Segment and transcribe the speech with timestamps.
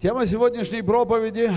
[0.00, 1.50] Тема сегодняшней проповеди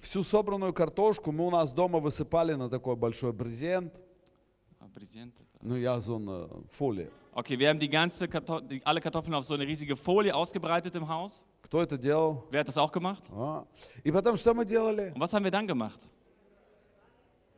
[0.00, 3.94] всю собранную картошку, мы у нас дома высыпали на такой большой брезент,
[5.60, 7.08] ну я зон фолии.
[7.34, 10.94] Okay, wir haben die ganze Karto die, alle Kartoffeln auf so eine riesige Folie ausgebreitet
[10.96, 11.46] im Haus.
[11.62, 12.44] Кто это делал?
[12.50, 13.22] Wer hat das auch gemacht?
[13.32, 13.64] А.
[14.04, 15.12] И потом что мы делали?
[15.14, 15.98] Und was haben wir dann gemacht?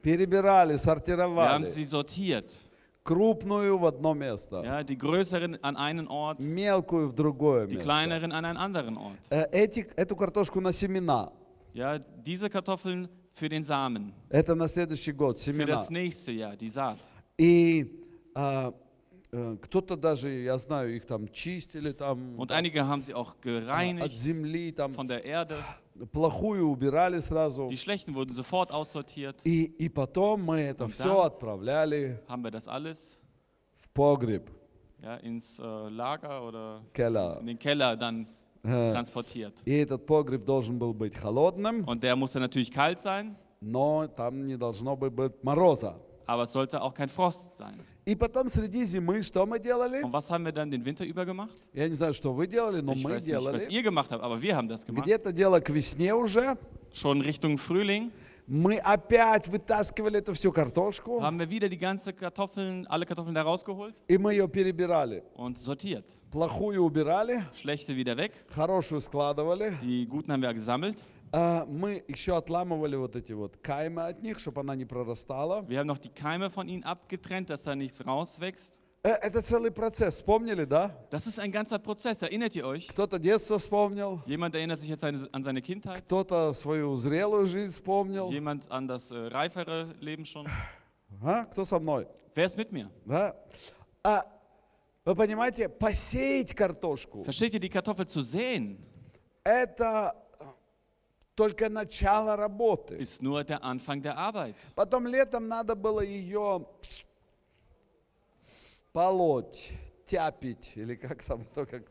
[0.02, 1.66] Перебирали, Wir haben сортировали.
[1.70, 2.60] sie sortiert.
[3.02, 7.82] Крупную в одно место, Ja, die größeren an einen Ort, мелкую в другое die место.
[7.82, 9.18] kleineren an einen anderen Ort.
[9.30, 11.30] Э, Эти, эту картошку на семена.
[11.73, 15.75] Ja, diese Kartoffeln für den Samen, Это на следующий год, für семена.
[15.75, 16.97] das nächste Jahr, die Saat.
[17.37, 17.93] И
[18.35, 18.73] а,
[19.31, 23.35] э, кто-то даже, я знаю, их там чистили, там Und einige haben sie auch а,
[23.35, 25.57] от gereinigt земли, там von der Erde.
[26.11, 27.67] плохую убирали сразу.
[27.69, 29.41] Die schlechten wurden sofort aussortiert.
[29.45, 33.21] И, и потом мы это Und все dann- отправляли Haben wir das alles
[33.77, 34.49] в погреб,
[35.01, 37.37] ja, ins äh, Lager oder келя.
[37.39, 38.27] in den Keller dann Э,
[38.63, 39.53] transportiert.
[39.65, 44.45] И этот погреб должен был быть холодным, Und der musste natürlich kalt sein, но там
[44.45, 45.95] не должно быть быть мороза.
[46.25, 47.73] aber es sollte auch kein Frost sein.
[48.05, 50.01] И потом среди зимы что мы делали?
[50.03, 51.57] Und was haben wir dann den Winter über gemacht?
[51.73, 53.67] Я не знаю, что вы делали, но Ich мы weiß nicht, was делали.
[53.69, 55.03] ihr gemacht habt, aber wir haben das gemacht.
[55.05, 56.57] Где-то дело к весне уже.
[56.93, 58.11] Schon Richtung Frühling
[58.46, 63.40] Мы опять вытаскивали эту всю картошку, haben wir wieder die ganze Kartoffeln, alle Kartoffeln da
[63.42, 65.22] rausgeholt и мы ее перебирали.
[65.34, 66.04] und sortiert.
[66.30, 69.72] Плохую убирали, Schlechte wieder weg, хорошую складывали.
[69.82, 70.98] die guten haben wir gesammelt.
[71.32, 75.64] А мы еще отламывали вот эти вот каймы от них, чтобы она не прорастала.
[75.66, 78.80] Wir haben noch die Keime von ihnen abgetrennt, dass da nichts rauswächst.
[79.06, 80.90] Э, Это целый процесс, вспомнили, да?
[81.10, 82.86] Das ist ein ganzer Prozess, erinnert ihr euch?
[82.88, 87.72] Кто-то детство вспомнил, Jemand erinnert sich jetzt an an seine Kindheit, кто-то свою зрелую жизнь
[87.72, 88.30] вспомнил.
[88.30, 90.46] jemand an das äh, reifere Leben schon.
[91.22, 91.44] А?
[91.44, 92.06] Кто со мной?
[92.34, 92.90] Wer ist mit mir?
[93.04, 93.36] Да?
[94.02, 94.24] А,
[95.04, 98.78] вы понимаете, посеять картошку Versteht ihr, die Kartoffel zu säen,–
[99.44, 100.14] это
[101.34, 102.94] только начало работы.
[102.96, 104.54] ist nur der Anfang der Arbeit.
[104.74, 106.66] Потом летом надо было ее
[108.93, 109.71] полоть,
[110.05, 111.83] тяпить, или как там, то как,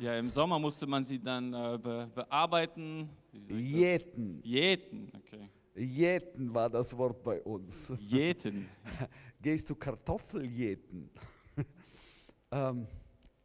[0.00, 3.08] Ja, im Sommer musste man sie dann äh, be bearbeiten.
[3.32, 3.80] Wie soll ich das?
[3.80, 4.40] етн.
[4.42, 5.48] Jäten, okay.
[5.74, 7.94] Jäten war das Wort bei uns.
[7.98, 8.68] Jäten.
[9.40, 11.10] Gehst du Kartoffel jäten?
[12.50, 12.86] Ähm,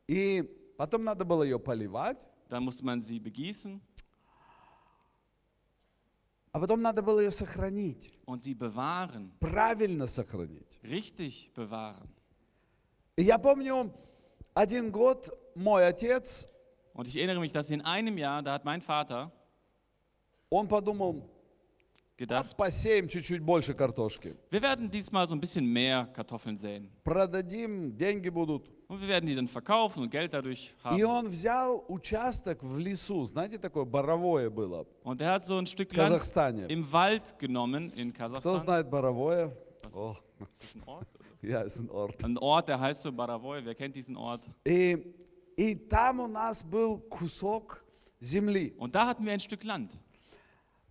[0.10, 0.42] И
[0.78, 3.82] потом надо было ее поливать, Dann musste man sie begießen
[6.54, 9.32] а потом надо было ее сохранить, und sie bewahren.
[9.40, 10.80] правильно сохранить.
[10.84, 12.10] Richtig bewahren.
[13.22, 13.92] И я помню,
[14.54, 16.48] один год мой отец,
[16.94, 19.32] Und ich erinnere mich, dass in einem Jahr, da hat mein Vater
[20.50, 24.36] он подумал, «А gedacht, посеем чуть-чуть больше картошки.
[24.50, 26.90] wir werden diesmal so ein bisschen mehr Kartoffeln säen.
[27.04, 28.68] Продадим, деньги будут.
[28.88, 31.06] Und wir werden die dann verkaufen und Geld dadurch И haben.
[31.06, 35.92] он взял участок в лесу, знаете, такое боровое было Und er hat so ein Stück
[35.92, 36.66] в Land Казахстане.
[36.70, 38.58] im Wald genommen in Кто Kasachstan.
[38.60, 39.52] знает боровое?
[39.84, 41.08] Was О, ist das ein Ort?
[41.42, 42.24] я из Орт.
[42.24, 43.64] Ein Ort, der heißt so Baravoy.
[43.64, 44.42] Wer kennt diesen Ort?
[44.66, 45.14] И,
[45.56, 47.84] и там у нас был кусок
[48.20, 48.74] земли.
[48.78, 49.98] Und da hatten wir ein Stück Land.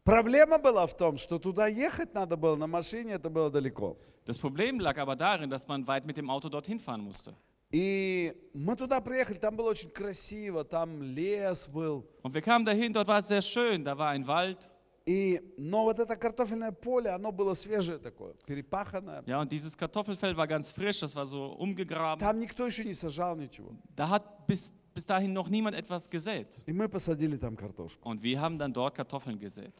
[0.04, 3.96] Проблема была в том, что туда ехать надо было на машине, это было далеко.
[4.24, 7.34] Das Problem lag aber darin, dass man weit mit dem Auto dorthin fahren musste.
[7.72, 12.04] И мы туда приехали, там было очень красиво, там лес был.
[12.22, 14.70] Und wir kamen dahin, dort war es sehr schön, da war ein Wald.
[15.10, 19.22] И, но вот это картофельное поле, оно было свежее такое, перепаханное.
[19.26, 22.18] Ja, und dieses Kartoffelfeld war ganz frisch, das war so umgegraben.
[22.18, 23.70] Там никто еще не сажал ничего.
[23.94, 26.60] Da hat bis, bis dahin noch niemand etwas gesät.
[26.66, 28.08] И мы посадили там картошку.
[28.08, 29.74] Und wir haben dann dort Kartoffeln gesät.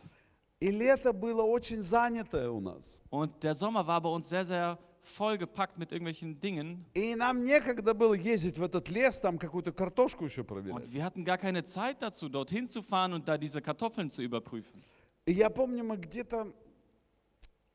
[0.61, 3.03] И лето было очень занятое у нас.
[3.11, 6.85] Und der Sommer war bei uns sehr, sehr vollgepackt mit irgendwelchen Dingen.
[6.95, 10.85] И нам некогда было ездить в этот лес, там какую-то картошку еще проверять.
[10.85, 14.23] Und wir hatten gar keine Zeit dazu, dorthin zu fahren und da diese Kartoffeln zu
[14.23, 14.81] überprüfen.
[15.26, 16.52] И я помню, мы где-то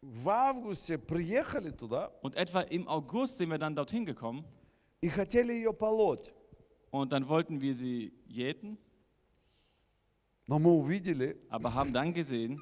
[0.02, 4.44] в августе приехали туда Und etwa im August sind wir dann dorthin gekommen
[5.00, 6.32] и хотели ее полоть.
[6.90, 8.78] und dann wollten wir sie jäten,
[10.48, 12.60] Но мы увидели, aber haben dann gesehen,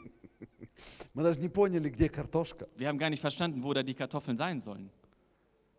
[1.13, 2.67] мы даже не поняли, где картошка.
[2.77, 4.91] wir haben gar nicht verstanden, wo da die Kartoffeln sein sollen,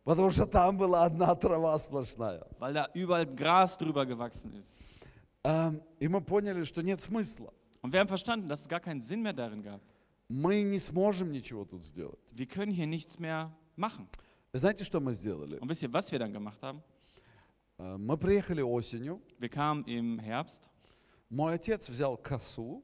[0.03, 2.45] Потому что там была одна трава сплошная.
[2.59, 4.83] weil da überall Gras drüber gewachsen ist.
[5.43, 7.51] А, И мы поняли, что нет смысла.
[7.84, 9.80] Und wir haben verstanden, dass es gar keinen Sinn mehr darin gab.
[10.28, 12.20] Мы не сможем ничего тут сделать.
[12.34, 14.06] Wir können hier nichts mehr machen.
[14.52, 15.58] Знаете, что мы сделали?
[15.60, 16.82] Und wisst ihr, was wir dann gemacht haben?
[17.78, 19.20] А, Мы приехали осенью.
[19.38, 20.68] Wir kamen im Herbst
[21.30, 22.82] Мой отец взял косу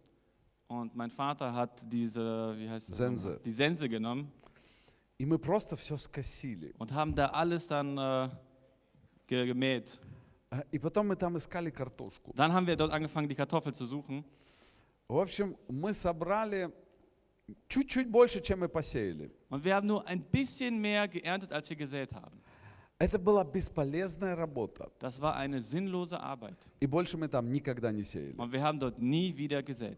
[0.69, 2.97] und mein Vater hat diese, wie heißt das?
[2.97, 3.29] Sense.
[3.29, 3.43] nochmal?
[3.45, 4.33] Die Sense genommen
[5.19, 6.75] И мы просто все скосили.
[6.79, 8.29] und haben da alles dann äh,
[9.27, 9.99] ge- gemäht.
[10.51, 12.33] А, И потом мы там искали картошку.
[12.35, 14.25] Dann haben wir dort angefangen, die Kartoffel zu suchen.
[15.08, 16.70] В общем, мы собрали
[17.68, 19.32] чуть-чуть больше, чем мы посеяли.
[19.50, 22.40] Und wir haben nur ein bisschen mehr geerntet, als wir gesät haben.
[22.98, 24.92] Это была бесполезная работа.
[25.00, 26.56] Das war eine sinnlose Arbeit.
[26.80, 28.36] И больше мы там никогда не сеяли.
[28.38, 29.98] Und wir haben dort nie wieder gesät.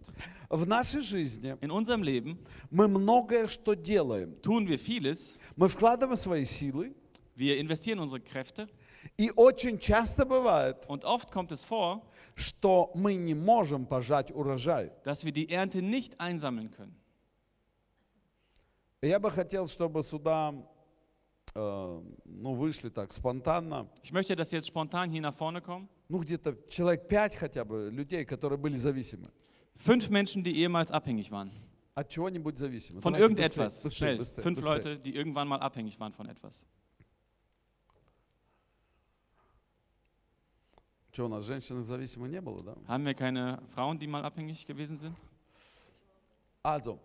[0.50, 2.40] В нашей жизни In unserem Leben
[2.72, 4.36] мы многое что делаем.
[4.42, 5.38] tun wir vieles.
[5.58, 6.94] Мы вкладываем свои силы.
[7.36, 8.68] Wir investieren unsere Kräfte.
[9.17, 12.03] И очень часто бывает, Und oft kommt es vor,
[12.37, 14.93] что мы не можем пожать урожай.
[15.05, 16.95] dass wir die Ernte nicht einsammeln können.
[19.01, 20.55] И Я бы хотел, чтобы сюда
[21.55, 23.89] э, ну, вышли так спонтанно.
[24.03, 25.89] Ich möchte, dass Sie jetzt spontan hier nach vorne kommen.
[26.09, 29.31] Ну, где-то человек пять хотя бы людей, которые были зависимы.
[29.77, 31.51] Fünf Menschen, die ehemals abhängig waren.
[31.95, 33.01] От чего-нибудь зависимы.
[33.01, 33.83] Von Давайте irgendetwas.
[33.83, 34.17] быстрее, Schnell.
[34.19, 34.75] быстрее, Fünf быстрее.
[34.75, 36.67] Leute, die irgendwann mal abhängig waren von etwas.
[41.13, 42.77] Что, у нас женщины зависимы не было, да?
[42.87, 45.15] Haben wir keine Frauen, die mal abhängig gewesen sind?
[46.63, 46.99] Also,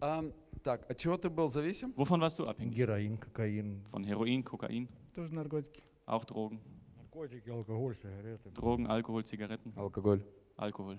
[0.00, 0.32] эм,
[0.62, 1.92] так, от чего ты был зависим?
[1.96, 2.74] Wovon warst du abhängig?
[2.74, 5.82] Героин, кокаин, Von Heroin, Kokain, Тоже наркотики.
[6.06, 6.60] auch Drogen.
[6.96, 8.50] наркотики, алкоголь, сигареты.
[8.50, 10.22] Drogen, Alkohol, Zigaretten, Алкоголь.
[10.56, 10.98] Alkohol.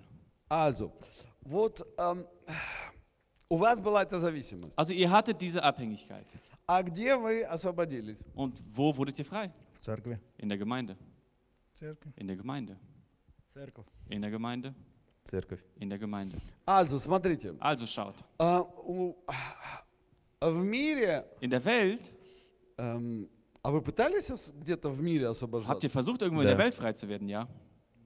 [0.49, 0.91] Also,
[1.41, 2.25] вот эм,
[3.49, 4.77] у вас была эта зависимость.
[4.77, 6.25] Also ihr hattet diese Abhängigkeit.
[6.67, 8.25] А где вы освободились?
[8.35, 9.51] Und wo wurdet ihr frei?
[9.73, 10.19] В церкви.
[10.37, 10.95] In der Gemeinde.
[11.77, 12.13] Церковь.
[12.17, 12.77] In der Gemeinde.
[13.53, 13.85] Церковь.
[14.09, 14.73] In der Gemeinde.
[15.25, 15.61] Церковь.
[15.77, 16.37] In der Gemeinde.
[16.65, 18.15] Also, смотрите, Also schaut.
[18.37, 19.15] а, у-
[20.41, 22.01] в мире, In der Welt
[22.77, 23.29] эм,
[23.61, 25.87] а вы пытались ос- где-то в мире habt освобождаться?
[25.87, 26.55] ihr versucht, irgendwo in Да.
[26.55, 27.47] der Welt frei zu werden, ja?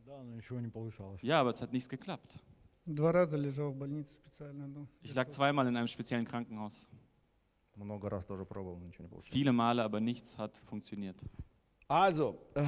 [0.06, 1.22] Да, но ничего не получалось.
[1.24, 2.38] Ja, aber es hat nichts geklappt.
[2.86, 4.68] Два раза лежал в больнице специально.
[4.68, 6.88] Ну, Ich lag zweimal in einem speziellen Krankenhaus.
[7.76, 9.34] Много раз тоже пробовал, ничего не получалось.
[9.34, 11.18] Viele Male, aber nichts hat funktioniert.
[11.88, 12.66] Also, э,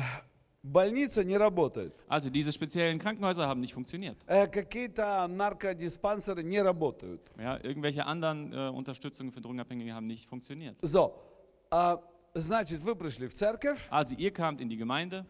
[0.63, 1.93] больница не работает.
[2.07, 4.17] Also diese speziellen Krankenhäuser haben nicht funktioniert.
[4.27, 7.21] Э, Какие-то наркодиспансеры не работают.
[7.37, 10.75] Ja, irgendwelche anderen äh, Unterstützungen für Drogenabhängige haben nicht funktioniert.
[10.81, 11.13] So,
[11.71, 11.99] а,
[12.33, 15.25] значит, вы пришли в церковь, Also ihr kamt in die Gemeinde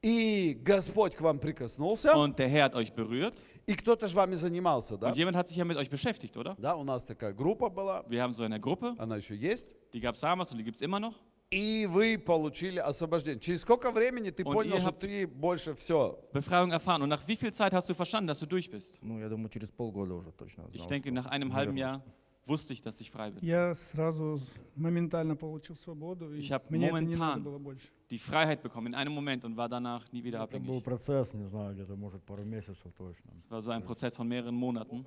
[0.00, 3.34] и Господь к вам прикоснулся, und der Herr hat euch berührt
[3.66, 5.08] и кто-то же вами занимался, да?
[5.08, 6.54] und jemand hat sich ja mit euch beschäftigt, oder?
[6.56, 9.74] Да, у нас такая группа была, Wir haben so eine Gruppe, она еще есть.
[9.92, 11.14] die gab es damals und die gibt es immer noch.
[11.52, 13.40] И вы получили освобождение.
[13.40, 16.18] Через сколько времени ты Und понял, ihr что habt- ты больше все?
[16.34, 17.00] Befreiung erfahren.
[17.02, 18.98] Und nach wie viel Zeit hast du verstanden, dass du durch bist?
[19.00, 22.00] Ну, я думаю, через полгода уже точно Ich знал, denke, что nach einem halben наверное,
[22.00, 22.02] Jahr
[22.44, 23.42] wusste ich, dass ich frei bin.
[23.42, 24.40] Я сразу
[24.76, 27.88] моментально получил свободу, и Ich hab мне это не надо momentan было больше.
[28.10, 30.84] Die Freiheit bekommen in einem Moment und war danach nie wieder Это был abhängig.
[30.84, 33.30] процесс, не знаю, где-то, может, пару месяцев точно.
[33.38, 35.06] Es war so ein Prozess von mehreren Monaten.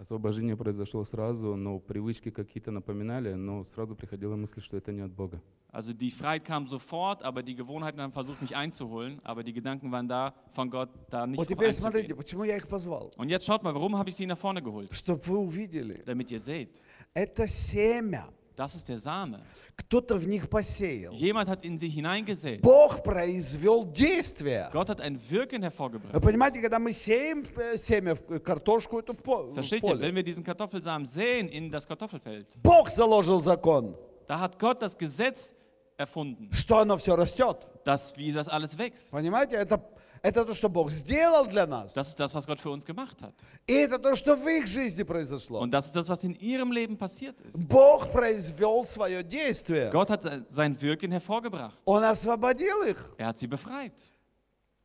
[0.00, 5.12] Освобождение произошло сразу, но привычки какие-то напоминали, но сразу приходила мысль, что это не от
[5.12, 5.42] Бога.
[5.70, 9.20] Also die Freiheit kam sofort, aber die Gewohnheiten haben versucht, mich einzuholen.
[9.24, 12.66] Aber die Gedanken waren da, von Gott da nicht Вот теперь смотрите, почему я их
[12.66, 13.12] позвал.
[13.18, 14.90] Und jetzt schaut mal, warum habe ich sie nach vorne geholt?
[14.94, 16.80] Чтобы вы увидели, Damit ihr seht,
[17.12, 18.26] это семя.
[18.59, 19.41] das ist der Same.
[19.75, 21.11] Кто-то в них посеял.
[21.13, 22.61] Jemand hat in sie hineingesät.
[22.61, 24.69] Бог произвел действие.
[24.71, 26.21] Gott hat ein Wirken Вы hervorgebracht.
[26.21, 29.89] понимаете, когда мы сеем э, семя в э, картошку, это в по- в Versteht ihr,
[29.91, 29.99] поле.
[30.01, 33.95] wenn wir diesen Kartoffelsamen säen in das Kartoffelfeld, Бог заложил закон,
[34.27, 35.53] da hat Gott das Gesetz
[35.97, 37.57] erfunden, что оно все растет.
[37.83, 39.11] dass wie das alles wächst.
[39.11, 39.79] Понимаете, это,
[40.21, 41.93] Это то, что Бог сделал для нас.
[41.93, 43.33] Das ist das, was Gott für uns gemacht hat.
[43.67, 45.59] И это то, что в их жизни произошло.
[45.61, 47.67] Und das ist das, was in ihrem Leben passiert ist.
[47.67, 49.91] Бог произвел свое действие.
[49.91, 51.77] Gott hat äh, sein Wirken hervorgebracht.
[51.85, 53.13] Он освободил их.
[53.17, 53.93] Er hat sie befreit.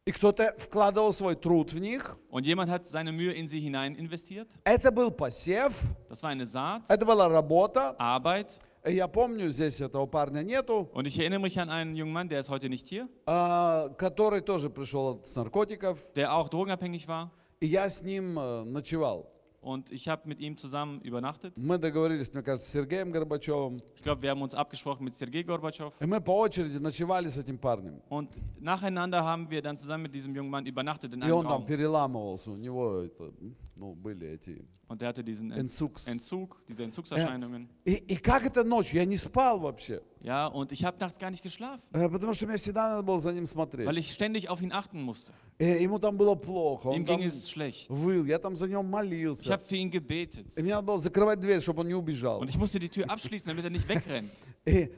[0.06, 2.16] И кто-то вкладывал свой труд в них.
[2.30, 4.48] Und jemand hat seine Mühe in sie hinein investiert.
[4.64, 5.72] Это был посев,
[6.08, 7.94] Das war eine Saat, это была работа.
[7.98, 8.58] Arbeit.
[8.85, 12.29] И Я помню, здесь этого парня нету, Und ich erinnere mich an einen jungen Mann,
[12.29, 15.97] der ist heute nicht hier, а, который тоже пришел с наркотиков.
[16.15, 17.31] der auch drogenabhängig war.
[17.61, 19.31] И я с ним э, ночевал.
[19.61, 21.57] Und ich habe mit ihm zusammen übernachtet.
[21.57, 23.81] Мы договорились, мне кажется, с Сергеем Горбачевым.
[23.95, 25.91] Ich glaube, wir haben uns abgesprochen mit Sergei Gorbatschow.
[25.99, 27.99] И мы по очереди ночевали с этим парнем.
[28.07, 31.45] Und nacheinander haben wir dann zusammen mit diesem jungen Mann übernachtet in И einem он
[31.47, 31.65] там Raum.
[31.65, 33.31] переламывался, у него это,
[33.76, 34.64] ну, были эти...
[34.88, 37.68] Und der hatte diesen Ents Entzugs- Entzug, diese Entzugserscheinungen.
[37.84, 38.96] И, и как это ночью?
[38.98, 40.02] Я не спал вообще.
[40.20, 43.18] Ja, und ich habe nachts gar nicht geschlafen, Э, Потому что мне всегда надо было
[43.18, 43.86] за ним смотреть.
[43.86, 45.32] weil ich ständig auf ihn achten musste.
[45.60, 47.86] Э, Ему там было плохо, он Ihm там ging es schlecht.
[47.88, 49.52] выл, я там за него Ich молился.
[49.52, 50.46] habe für ihn gebetet.
[50.56, 52.40] И мне надо было закрывать дверь, чтобы он не убежал.
[52.40, 54.28] Und ich musste die Tür abschließen, damit er nicht wegrennt.
[54.66, 54.90] И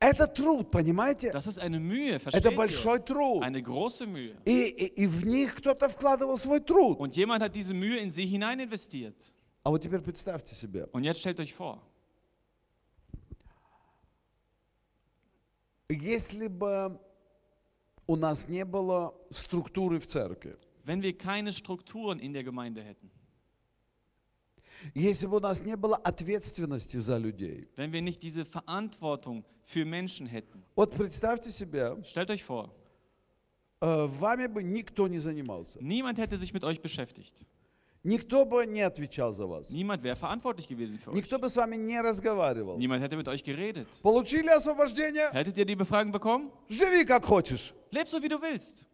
[0.00, 1.30] это труд, понимаете?
[1.30, 3.04] Das ist eine Mühe, Это большой ihr?
[3.04, 3.42] труд.
[3.44, 4.34] Eine große Mühe.
[4.46, 6.98] И, и, и в них кто-то вкладывал свой труд.
[6.98, 9.14] Und jemand hat diese Mühe in sie hinein investiert.
[9.62, 11.78] А вот теперь представьте себе, Und jetzt stellt euch vor,
[15.88, 16.98] если бы
[18.06, 23.10] у нас не было структуры в церкви, wenn wir keine Strukturen in der Gemeinde hätten,
[24.94, 27.68] если бы у нас не было ответственности за людей.
[27.76, 30.63] wenn wir nicht diese Verantwortung für Menschen hätten.
[30.75, 32.73] Вот представьте себе, Stellt euch vor,
[33.81, 35.79] э, вами бы никто не занимался.
[35.81, 37.45] niemand hätte sich mit euch beschäftigt.
[38.03, 39.71] Никто бы не отвечал за вас.
[39.71, 41.15] Niemand wäre verantwortlich gewesen für euch.
[41.17, 42.77] Никто бы с вами не разговаривал.
[42.77, 43.87] Niemand hätte mit euch geredet.
[44.03, 45.31] Получили освобождение?
[45.31, 46.51] Hättet ihr die Befragung bekommen?
[46.69, 47.73] Живи как хочешь.
[47.89, 48.85] Leb so, wie du willst.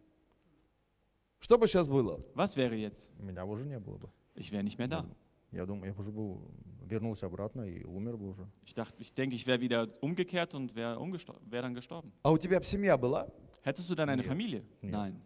[1.40, 2.24] Что бы сейчас было?
[2.34, 3.10] Was wäre jetzt?
[3.18, 4.08] Меня бы уже не было бы.
[4.34, 5.04] Ich wäre nicht mehr da.
[5.50, 6.40] Я думаю, я бы уже был,
[6.87, 8.47] вернулся обратно и умер бы уже.
[8.65, 12.11] Ich dachte, ich denke, ich wäre wieder umgekehrt und wäre wäre dann gestorben.
[12.23, 13.27] А у тебя семья была?
[13.63, 14.27] Hättest du dann eine Nee.
[14.27, 14.63] Familie?
[14.81, 14.91] Nee.
[14.91, 15.21] Nein.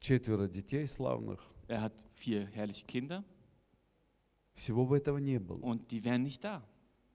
[0.00, 1.40] Четверо детей славных.
[1.68, 3.22] Er hat vier herrliche Kinder
[4.54, 5.60] Всего бы этого не было.
[5.62, 6.62] und die wären nicht da.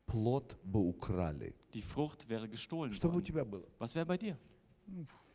[0.06, 1.56] Плод бы украли.
[1.74, 3.25] Die Frucht wäre gestohlen Что бы у worden.
[3.25, 3.68] тебя было?
[3.80, 4.38] Was wäre bei dir?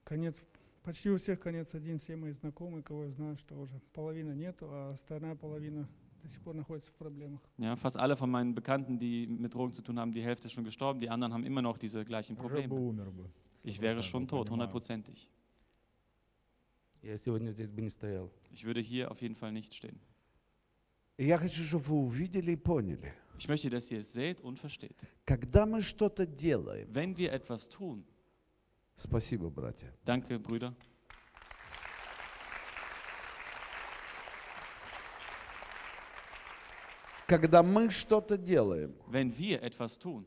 [0.04, 0.36] Конец,
[0.84, 4.66] почти у всех конец один, все мои знакомые, кого я знаю, что уже половина нету,
[4.70, 5.88] а остальная половина
[7.58, 10.52] Ja, fast alle von meinen Bekannten, die mit Drogen zu tun haben, die Hälfte ist
[10.52, 12.68] schon gestorben, die anderen haben immer noch diese gleichen Probleme.
[13.62, 15.28] Ich wäre schon tot, hundertprozentig.
[18.50, 19.98] Ich würde hier auf jeden Fall nicht stehen.
[23.38, 24.96] Ich möchte, dass ihr es seht und versteht.
[26.90, 28.04] Wenn wir etwas tun,
[30.04, 30.74] Danke, Brüder.
[37.30, 40.26] Когда мы что-то делаем, wenn wir etwas tun,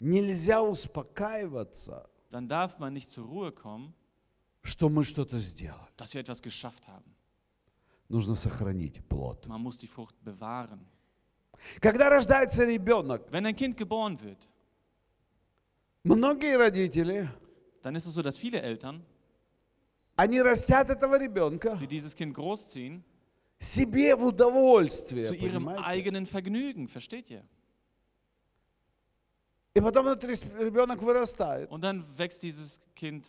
[0.00, 3.92] нельзя успокаиваться, dann darf man nicht zur Ruhe kommen,
[4.62, 5.86] что мы что-то сделали.
[5.98, 7.14] dass wir etwas geschafft haben.
[8.08, 9.46] Нужно сохранить плод.
[9.46, 10.80] Man muss die Frucht bewahren.
[11.80, 14.48] Когда рождается ребенок, Wenn ein Kind geboren wird,
[16.04, 17.28] многие родители,
[17.82, 19.04] dann ist es so, dass viele Eltern,
[20.16, 23.04] они растят этого ребенка sie dieses Kind großziehen
[23.58, 25.84] себе в удовольствие, zu ihrem понимаете?
[25.84, 27.44] eigenen Vergnügen, versteht ihr?
[29.74, 30.24] И потом этот
[30.58, 31.70] ребенок вырастает.
[31.70, 33.26] Und dann wächst dieses Kind.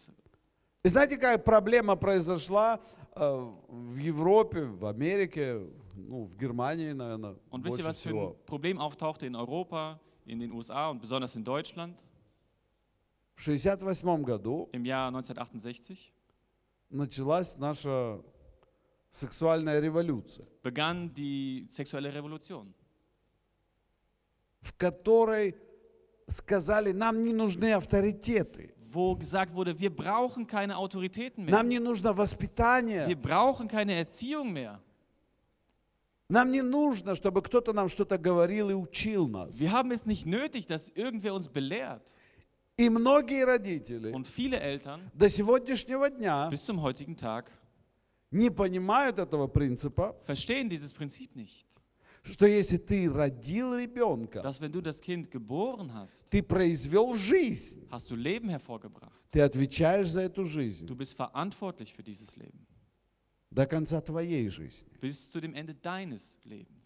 [0.84, 2.80] И знаете, какая проблема произошла
[3.16, 8.10] э, в Европе, в Америке, ну, в Германии, наверное, Und wisst ihr, больше was für
[8.10, 8.36] всего.
[8.46, 11.98] Problem auftauchte in Europa, in den USA und besonders in Deutschland
[13.36, 16.14] В 1968 году im Jahr 1968?
[16.90, 18.22] началась наша
[19.10, 22.74] сексуальная революция, begann die sexuelle Revolution,
[24.62, 25.56] в которой
[26.28, 31.52] сказали, нам не нужны авторитеты, wo gesagt wurde, wir brauchen keine Autoritäten mehr.
[31.52, 34.80] нам не нужно Wir воспитание, brauchen keine Erziehung mehr.
[36.30, 39.60] нам не нужно, чтобы кто-то нам что-то говорил и учил нас.
[39.60, 42.04] Wir haben es nicht nötig, dass irgendwer uns belehrt.
[42.78, 47.52] И многие родители Und viele Eltern до сегодняшнего дня bis zum heutigen Tag
[48.32, 51.66] не понимают этого принципа, verstehen dieses Prinzip nicht,
[52.24, 57.88] что если ты родил ребенка, dass wenn du das Kind geboren hast, ты произвел жизнь,
[57.90, 59.12] hast du Leben hervorgebracht.
[59.32, 62.66] ты отвечаешь за эту жизнь Du bist verantwortlich für dieses Leben
[63.52, 64.92] до конца твоей жизни.
[65.02, 66.78] bis zu dem Ende deines Lebens.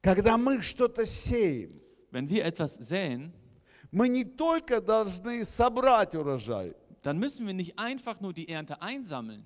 [0.00, 3.32] Когда мы что-то сеем, Wenn wir etwas säen,
[3.94, 9.44] мы не только должны собрать урожай, dann müssen wir nicht einfach nur die Ernte einsammeln,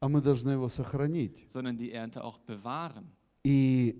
[0.00, 3.10] а мы должны его сохранить sondern die Ernte auch bewahren
[3.42, 3.96] и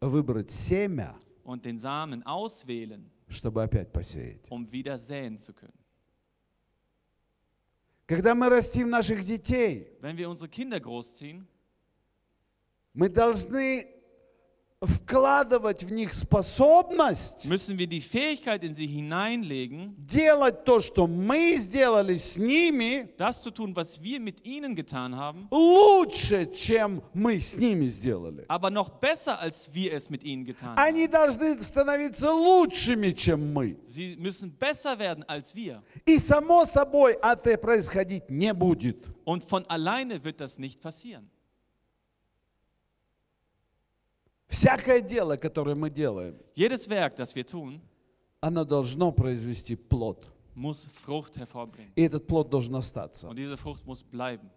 [0.00, 1.14] выбрать семя,
[1.44, 4.50] und den Samen auswählen, чтобы опять посеять.
[4.50, 5.78] um wieder säen zu können.
[8.08, 11.46] Когда мы растим наших детей, Wenn wir unsere Kinder großziehen,
[12.92, 13.86] мы должны
[14.83, 21.55] вкладывать в них способность müssen wir die Fähigkeit in sie hineinlegen, делать то, что мы
[21.55, 27.39] сделали с ними, das zu tun, was wir mit ihnen getan haben, лучше, чем мы
[27.39, 28.45] с ними сделали.
[28.47, 30.79] aber noch besser, als wir es mit ihnen getan haben.
[30.79, 33.77] Они должны становиться лучшими, чем мы.
[33.83, 35.83] Sie müssen besser werden als wir.
[36.07, 39.05] И само собой это происходить не будет.
[39.25, 41.29] Und von alleine wird das nicht passieren.
[44.56, 47.78] Всякое дело, которое мы делаем, Jedes Werk, das wir tun,
[48.40, 50.26] оно должно произвести плод.
[50.54, 51.92] muss Frucht hervorbringen.
[51.94, 53.28] И этот плод должен остаться.
[53.28, 54.48] Und diese Frucht muss bleiben.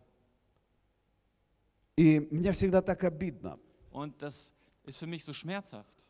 [1.98, 3.60] И мне всегда так обидно,
[3.92, 4.54] Und das
[4.86, 6.06] ist für mich so schmerzhaft.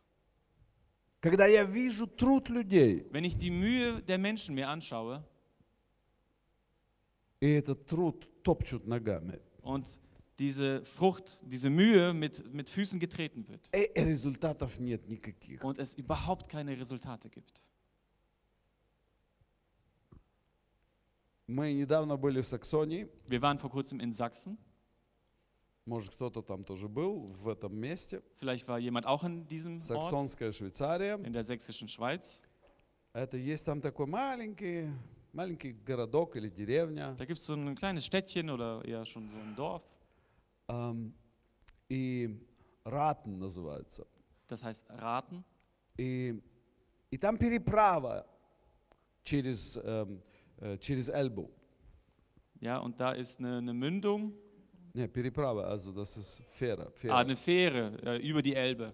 [1.19, 5.23] когда я вижу труд людей, Wenn ich die Mühe der Menschen mir anschaue
[7.41, 9.87] и этот труд топчут ногами, und
[10.38, 15.62] diese Frucht, diese Mühe mit, mit Füßen getreten wird и результатов нет никаких.
[15.62, 17.62] und es überhaupt keine Resultate gibt.
[21.46, 24.56] Мы недавно были в Саксонии, Wir waren vor kurzem in Sachsen.
[25.86, 28.22] может кто-то там тоже был, в этом месте.
[28.40, 31.16] Vielleicht war jemand auch in diesem Ort, Саксонская Швейцария.
[31.22, 32.40] in der sächsischen Schweiz.
[33.12, 34.88] Это есть там такой маленький,
[35.34, 37.14] маленький городок или деревня.
[37.18, 39.82] Da gibt es so ein kleines Städtchen oder eher schon so ein Dorf.
[40.68, 41.14] ам,
[41.88, 42.40] и
[42.84, 44.06] Ратн называется.
[44.48, 45.44] Das heißt Raten.
[45.96, 46.40] И,
[47.10, 48.26] и там переправа
[49.22, 50.22] через, эм,
[50.58, 51.50] э, через Эльбу.
[52.60, 54.32] Ja, und da ist eine, eine Mündung,
[54.94, 56.90] Не, переправа, also das ist Fähre.
[56.92, 57.14] Fähre.
[57.14, 58.92] ah, eine Fähre äh, über die Elbe.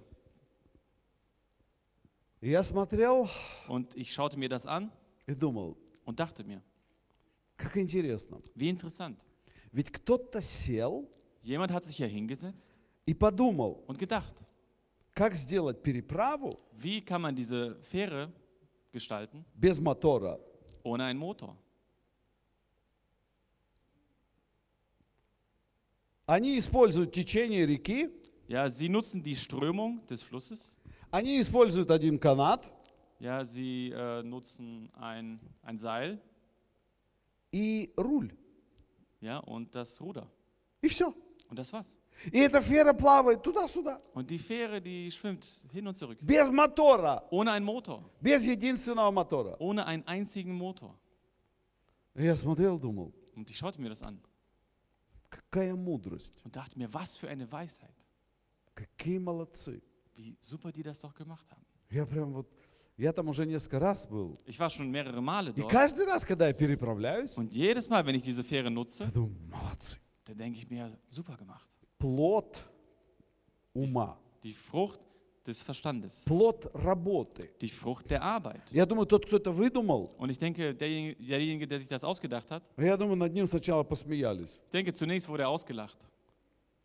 [2.41, 3.29] И я смотрел
[3.69, 4.91] Und ich schaute mir das an
[5.27, 6.63] и думал, und dachte mir,
[7.59, 8.41] как интересно.
[8.55, 9.19] wie interessant.
[9.73, 11.09] Ведь кто-то сел
[11.45, 14.35] Jemand hat sich hier hingesetzt и подумал, und gedacht,
[15.15, 18.31] как сделать переправу wie kann man diese Fähre
[18.93, 20.39] gestalten без мотора.
[20.83, 21.57] ohne einen Motor.
[26.27, 28.11] Они используют течение реки,
[28.49, 30.77] Ja, sie nutzen die Strömung des Flusses.
[31.11, 32.71] они используют один канат
[33.19, 36.21] Ja, sie äh, nutzen ein, ein Seil
[37.53, 38.33] и руль.
[39.21, 40.27] ja, und das Ruder.
[40.83, 41.15] И все.
[41.49, 41.99] Und das war's.
[42.33, 44.01] И эта фера плавает туда-сюда.
[44.15, 46.19] Und die Fähre, die schwimmt hin und zurück.
[46.21, 47.25] Без мотора.
[47.31, 48.09] Ohne einen Motor.
[48.21, 49.57] Без единственного мотора.
[49.59, 50.95] Ohne einen einzigen Motor.
[52.15, 54.21] И Я смотрел, думал, Und ich schaute mir das an
[55.29, 56.41] какая мудрость.
[56.45, 57.95] und dachte mir, was für eine Weisheit.
[58.75, 59.81] Какие молодцы.
[60.17, 61.65] Wie super die das doch gemacht haben.
[61.91, 62.47] Я прям вот,
[62.97, 64.37] я там уже несколько раз был.
[64.47, 65.71] Ich war schon mehrere Male И dort.
[65.71, 69.35] каждый раз, когда я переправляюсь, Und jedes Mal, wenn ich diese Fähre nutze, я думаю,
[69.49, 69.99] молодцы.
[70.25, 71.69] dann denke ich mir, super gemacht.
[71.99, 72.65] Плод
[73.75, 75.01] ума, Die Frucht
[75.47, 76.25] des Verstandes.
[76.27, 77.51] плод работы.
[77.61, 78.71] Die Frucht der Arbeit.
[78.73, 82.51] Я думаю, тот, кто это выдумал, Und ich denke, derjenige, derjenige, der sich das ausgedacht
[82.51, 84.61] hat, я думаю, над ним сначала посмеялись.
[84.65, 85.99] ich denke, zunächst wurde er ausgelacht.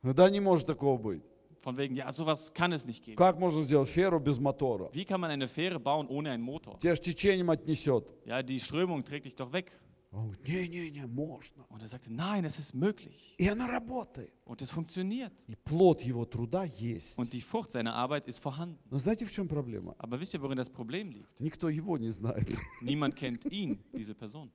[0.04, 1.24] Да не может такого быть.
[1.62, 3.18] Von wegen, ja, sowas kann es nicht geben.
[3.18, 4.90] Как можно сделать феру без мотора?
[4.94, 6.78] Wie kann man eine Fähre bauen ohne einen Motor?
[6.80, 8.14] Тебя ж течением отнесет.
[8.26, 9.72] Ja, die Strömung trägt dich doch weg.
[10.12, 11.66] Он говорит, не-не-не, можно.
[11.68, 13.36] Und er sagte, nein, es ist möglich.
[13.38, 14.32] И она работает.
[14.46, 15.34] Und es funktioniert.
[15.48, 17.20] И плод его труда есть.
[17.20, 18.80] Und die Frucht seiner Arbeit ist vorhanden.
[18.90, 19.94] Но знаете, в чем проблема?
[19.98, 21.38] Aber wisst ihr, worin das Problem liegt?
[21.42, 22.48] Никто его не знает.
[22.82, 24.50] Niemand kennt ihn, diese Person.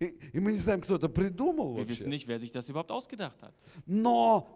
[0.00, 2.08] И, и мы не знаем, кто это придумал Wir wissen вообще.
[2.08, 3.54] nicht, wer sich das überhaupt ausgedacht hat.
[3.86, 4.48] Но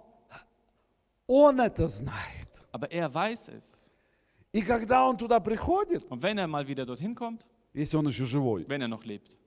[1.29, 2.65] он это знает.
[2.73, 3.91] Aber er weiß es.
[4.53, 8.25] И когда он туда приходит, Und wenn er mal wieder dorthin kommt, если он еще
[8.25, 9.40] живой, wenn er noch lebt, он говорит,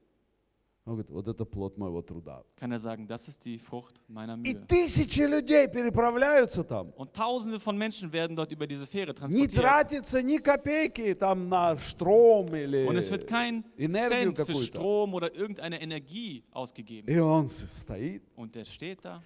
[0.86, 2.44] вот это плод моего труда.
[2.56, 4.66] kann er sagen, das ist die Frucht meiner И Mühe.
[4.66, 6.92] тысячи людей переправляются там.
[6.96, 9.54] Und tausende von Menschen werden dort über diese Fähre Не transportiert.
[9.54, 12.88] тратится ни копейки там на штром или...
[12.88, 14.66] Und es wird kein Энергию Cent für какую-то.
[14.66, 17.08] Strom oder irgendeine Energie ausgegeben.
[17.08, 19.22] И он стоит Und der steht da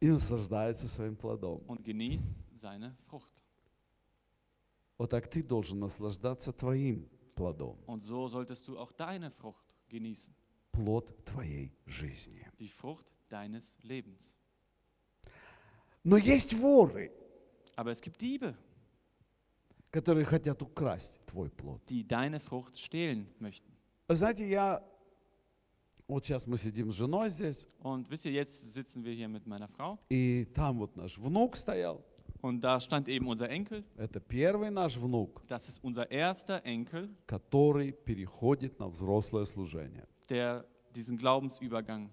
[0.00, 1.62] и наслаждается своим плодом.
[1.68, 2.24] und genießt
[2.56, 3.32] seine Frucht.
[4.98, 7.78] Вот так ты должен наслаждаться твоим плодом.
[7.86, 10.34] Und so solltest du auch deine Frucht genießen.
[10.79, 12.45] Плод твоей жизни.
[12.59, 14.21] Die Frucht deines Lebens.
[16.05, 17.11] Но есть воры.
[17.75, 18.55] Aber es gibt Diebe.
[19.91, 21.81] которые хотят украсть твой плод.
[21.89, 23.71] die deine Frucht stehlen möchten.
[24.07, 24.83] Знаете, я...
[26.07, 29.45] Вот сейчас мы сидим с женой здесь, Und wisst ihr, jetzt sitzen wir hier mit
[29.45, 32.03] meiner Frau и там вот наш внук стоял.
[32.41, 33.83] und da stand eben unser Enkel.
[33.97, 40.07] Это первый наш внук, Das ist unser erster Enkel, который переходит на взрослое служение.
[40.29, 40.65] Der
[40.95, 42.09] diesen Glaubensübergang.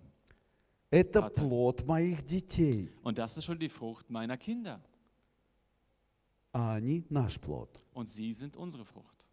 [0.91, 1.31] Это Папа.
[1.41, 4.81] плод моих детей, Und das ist schon die Frucht meiner Kinder.
[6.53, 7.83] а они наш плод.
[7.93, 9.27] Und sie sind unsere Frucht.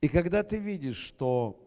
[0.00, 1.58] И когда ты видишь, что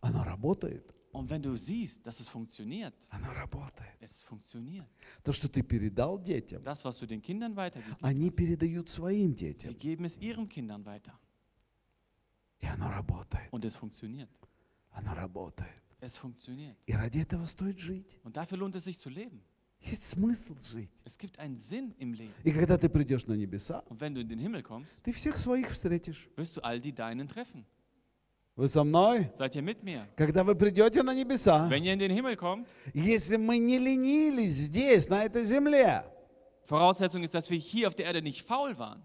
[0.00, 3.96] оно работает, Und wenn du siehst, dass es funktioniert, оно работает.
[4.00, 4.86] es funktioniert.
[5.24, 9.52] То, что ты передал детям, Das, was du den Kindern weitergibst, они передают своим sie
[9.54, 9.78] детям.
[9.78, 11.18] geben es ihren Kindern weiter.
[12.59, 13.51] И оно работает.
[13.51, 14.29] Und es funktioniert.
[14.91, 15.81] Оно работает.
[15.99, 16.75] Es funktioniert.
[16.85, 18.17] И ради этого стоит жить.
[18.23, 19.41] Und dafür lohnt es sich zu leben.
[19.79, 20.89] Есть смысл жить.
[21.03, 22.33] Es gibt einen Sinn im Leben.
[22.43, 25.37] И когда ты придешь на небеса, Und wenn du in den Himmel kommst, ты всех
[25.37, 26.29] своих встретишь.
[26.37, 27.65] wirst du all die Deinen treffen.
[28.55, 29.29] Вы со мной?
[29.35, 30.07] Seid ihr mit mir?
[30.15, 34.53] Когда вы придете на небеса, Wenn ihr in den Himmel kommt, если мы не ленились
[34.67, 36.05] здесь, на этой земле,
[36.65, 39.03] Voraussetzung ist, dass wir hier auf der Erde nicht faul waren.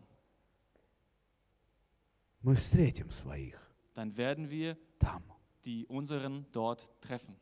[2.43, 3.59] мы встретим своих
[3.95, 5.23] Dann werden wir там.
[5.65, 7.37] die unseren dort treffen.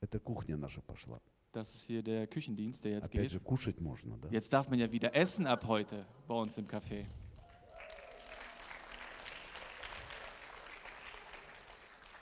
[0.00, 1.20] Это кухня наша пошла.
[1.52, 3.32] Das ist hier der Küchendienst, der jetzt Опять geht.
[3.32, 4.28] же, кушать можно, да?
[4.30, 7.06] Jetzt darf man ja wieder essen ab heute bei uns im Café.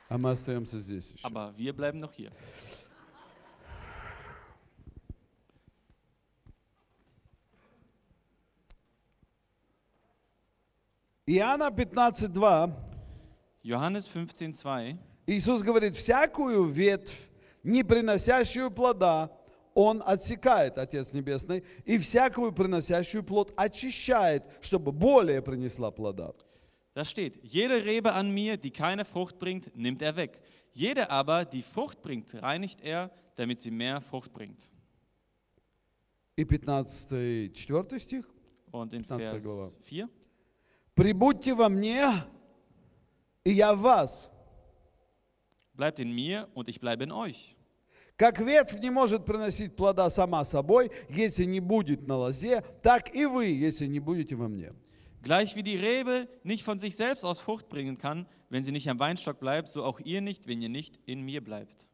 [0.09, 1.27] А мы остаемся здесь еще.
[1.27, 2.31] Aber wir bleiben noch hier.
[11.33, 12.73] Иоанна 15.2
[13.63, 14.97] Johannes 15,2.
[15.27, 17.29] Иисус говорит, всякую ветвь,
[17.63, 19.31] не приносящую плода,
[19.75, 26.33] Он отсекает, Отец Небесный, и всякую приносящую плод очищает, чтобы более принесла плода.
[26.95, 30.41] Da steht, jede Rebe an mir, die keine Frucht bringt, nimmt er weg.
[30.73, 34.69] Jede aber, die Frucht bringt, reinigt er, damit sie mehr Frucht bringt.
[36.37, 38.25] И 15, 4 стих.
[38.73, 39.71] Und in 15 Vers глава.
[39.83, 40.09] 4.
[40.95, 42.09] «Прибудьте во мне,
[43.45, 44.31] и я в вас.
[45.75, 47.57] Bleibt in mir und ich bleibe in euch.
[48.17, 53.27] Как ветвь не может приносить плода сама собой, если не будет на лозе, так и
[53.27, 54.73] вы, если не будете во мне».
[55.23, 58.89] Gleich wie die Rebe nicht von sich selbst aus Frucht bringen kann, wenn sie nicht
[58.89, 61.87] am Weinstock bleibt, so auch ihr nicht, wenn ihr nicht in mir bleibt.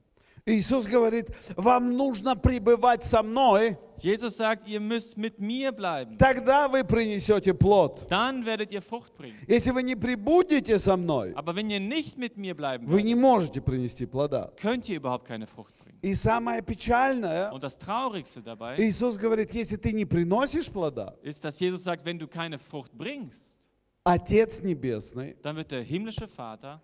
[0.49, 6.15] Иисус говорит, вам нужно пребывать со мной, Jesus sagt, ihr müsst mit mir bleiben.
[6.17, 8.07] тогда вы принесете плод.
[8.09, 9.35] Dann werdet ihr Frucht bringen.
[9.47, 13.13] Если вы не прибудете со мной, Aber wenn ihr nicht mit mir bleiben вы не
[13.13, 14.51] можете принести плода.
[14.55, 15.99] könnt ihr überhaupt keine Frucht bringen.
[16.01, 21.43] И самое печальное, Und das Traurigste dabei Иисус говорит, если ты не приносишь плода, ist,
[21.43, 23.57] dass Jesus sagt, wenn du keine Frucht bringst,
[24.05, 26.81] Отец Небесный dann wird der himmlische Vater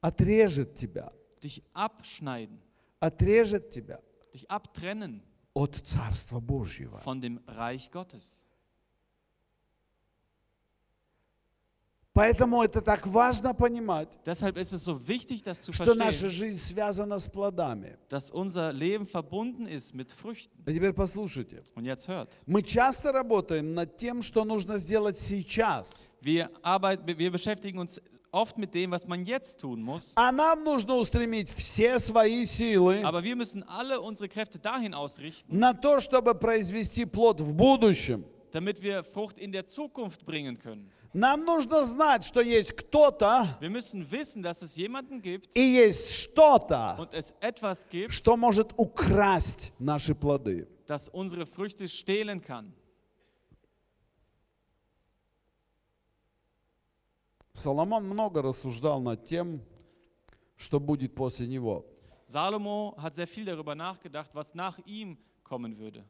[0.00, 1.12] отрежет тебя,
[1.44, 2.58] dich abschneiden,
[3.00, 4.00] отрежет тебя
[4.32, 5.22] dich abtrennen
[5.54, 6.98] от Царства Божьего.
[6.98, 8.42] von dem Reich Gottes.
[12.12, 16.58] Поэтому это так важно понимать, Deshalb ist es so wichtig, das zu что наша жизнь
[16.58, 17.98] связана с плодами.
[18.08, 20.50] dass unser Leben verbunden ist mit Früchten.
[20.64, 21.62] А теперь послушайте.
[21.74, 22.30] Und jetzt hört.
[22.46, 26.08] Мы часто работаем над тем, что нужно сделать сейчас.
[26.22, 28.00] Wir, arbeiten, wir beschäftigen uns
[28.35, 30.13] oft mit dem, was man jetzt tun muss.
[30.15, 35.57] А нам нужно устремить все свои силы Aber wir müssen alle unsere Kräfte dahin ausrichten,
[35.57, 38.23] на то, чтобы произвести плод в будущем.
[38.53, 40.89] damit wir Frucht in der Zukunft bringen können.
[41.13, 46.13] Нам нужно знать, что есть кто-то Wir müssen wissen, dass es jemanden gibt и есть
[46.15, 50.67] что-то, und es etwas gibt, что может украсть наши плоды.
[50.87, 52.73] das unsere Früchte stehlen kann.
[57.56, 59.62] Соломон много рассуждал над тем,
[60.56, 61.86] что будет после него.
[62.26, 66.04] Salomo hat sehr viel darüber nachgedacht, was nach ihm kommen würde.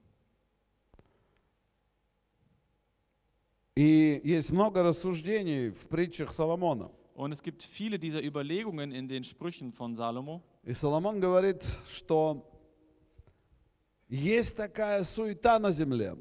[3.76, 6.90] И есть много рассуждений в притчах Соломона.
[7.14, 10.42] Und es gibt viele dieser Überlegungen in den Sprüchen von Salomo.
[10.64, 12.44] И Соломон говорит, что
[14.08, 16.16] есть такая суета на земле,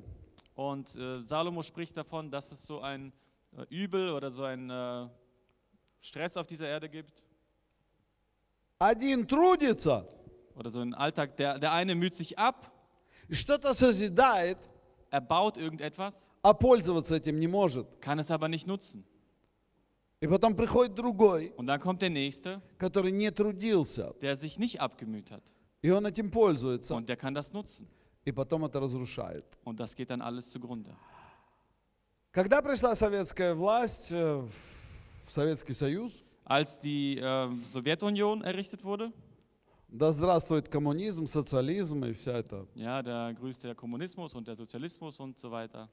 [0.56, 3.25] Und äh, Salomo spricht davon, dass es so ein äh,
[3.69, 5.09] Übel oder so ein äh,
[6.01, 7.25] Stress auf dieser Erde gibt.
[8.79, 10.07] один трудится,
[10.55, 11.37] Oder so ein Alltag.
[11.37, 12.71] Der, der eine müht sich ab,
[13.29, 14.59] и что-то созидает,
[15.11, 17.87] er baut irgendetwas, а пользоваться этим не может.
[18.01, 19.05] kann es aber nicht nutzen.
[20.23, 24.81] И потом приходит другой, Und dann kommt der Nächste, который не трудился, der sich nicht
[24.81, 25.43] abgemüht hat.
[25.83, 27.87] и он этим пользуется, Und der kann das nutzen.
[28.27, 29.45] и потом это разрушает.
[29.64, 30.95] Und das geht dann alles zugrunde.
[32.36, 34.45] Когда пришла советская власть э,
[35.26, 36.12] в Советский Союз,
[36.43, 39.13] Als die äh, Sowjetunion errichtet wurde,
[39.88, 45.17] да здравствует коммунизм, социализм и вся это, ja, da grüßte der Kommunismus und der Sozialismus
[45.21, 45.88] und so weiter.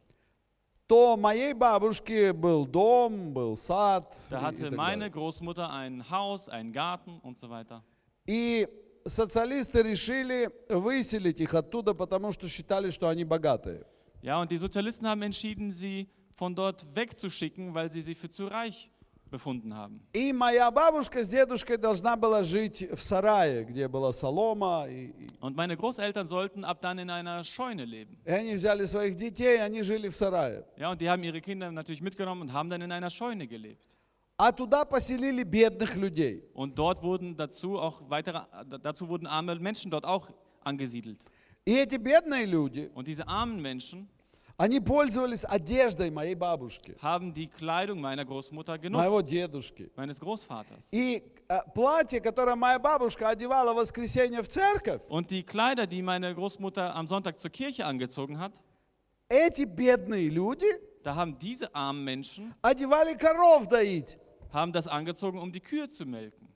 [0.88, 4.12] то моей бабушке был дом, был сад.
[4.28, 5.12] Da hatte meine.
[5.12, 7.84] Großmutter ein Haus, einen Garten und so weiter.
[8.26, 8.66] И
[9.06, 13.86] социалисты решили выселить их оттуда, потому что считали, что они богатые.
[14.22, 18.47] Ja, und die Sozialisten haben entschieden, sie von dort wegzuschicken, weil sie sie für zu
[18.47, 18.89] reich
[19.29, 19.99] befunden haben.
[20.13, 24.85] И моя бабушка с дедушкой должна была жить в сарае, где была солома.
[24.87, 28.17] И, и- Und meine Großeltern sollten ab dann in einer Scheune leben.
[28.25, 30.63] и они взяли своих детей, они жили в сарае.
[30.77, 33.97] Ja, und die haben ihre Kinder natürlich mitgenommen und haben dann in einer Scheune gelebt.
[34.39, 36.43] А туда поселили бедных людей.
[36.53, 38.41] Und dort wurden dazu auch weitere,
[38.81, 40.29] dazu wurden arme Menschen dort auch
[40.63, 41.19] angesiedelt.
[41.65, 44.07] И эти бедные люди, Und diese armen Menschen
[44.57, 49.91] они пользовались одеждой моей бабушки, haben die Kleidung meiner Großmutter моего genutzt, дедушки.
[49.95, 50.87] meines Großvaters.
[50.91, 56.01] И э, платье, которое моя бабушка одевала в воскресенье в церковь, Und die Kleider, die
[56.01, 58.53] meine Großmutter am Sonntag zur Kirche angezogen hat,
[59.29, 60.65] эти бедные люди
[61.03, 64.17] da haben diese armen Menschen одевали коров доить.
[64.51, 66.47] haben das angezogen, um die Kühe zu melken.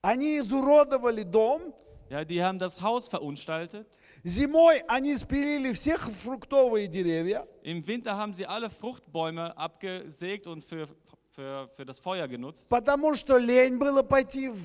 [0.00, 1.74] Они изуродовали дом.
[2.10, 3.86] Ja, die haben das Haus verunstaltet.
[4.22, 7.46] Зимой они спилили всех фруктовые деревья.
[7.62, 10.86] Im Winter haben sie alle Fruchtbäume abgesägt und für,
[11.32, 14.56] für, für das Feuer genutzt, Потому что лень было пойти в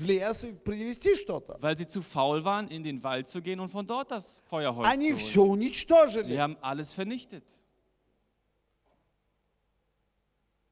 [0.00, 1.58] в лес и привезти что-то.
[1.60, 4.88] weil sie zu faul waren, in den Wald zu gehen und von dort das Feuerholz
[4.88, 5.50] Они zu все holen.
[5.60, 6.28] уничтожили.
[6.28, 7.44] Sie haben alles vernichtet.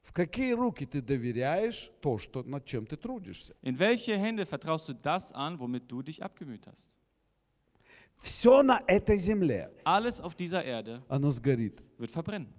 [0.03, 3.55] В какие руки ты доверяешь то, что, над чем ты трудишься?
[3.63, 6.89] In welche Hände vertraust du das an, womit du dich abgemüht hast?
[8.17, 11.81] Все на этой земле, Alles auf dieser Erde оно сгорит.
[11.97, 12.53] wird verbrennen.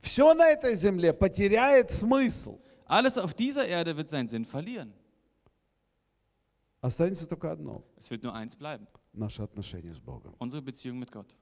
[0.00, 2.60] Все на этой земле потеряет смысл.
[2.86, 4.92] Alles auf dieser Erde wird seinen Sinn verlieren.
[6.82, 10.34] Останется только одно Es wird nur eins bleiben,– наше отношение с Богом.
[10.38, 11.34] unsere Beziehung mit Gott.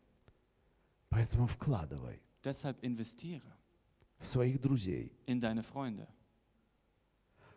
[1.09, 3.43] Поэтому вкладывай Deshalb investiere
[4.23, 6.09] в своих друзей, in deine Freunde,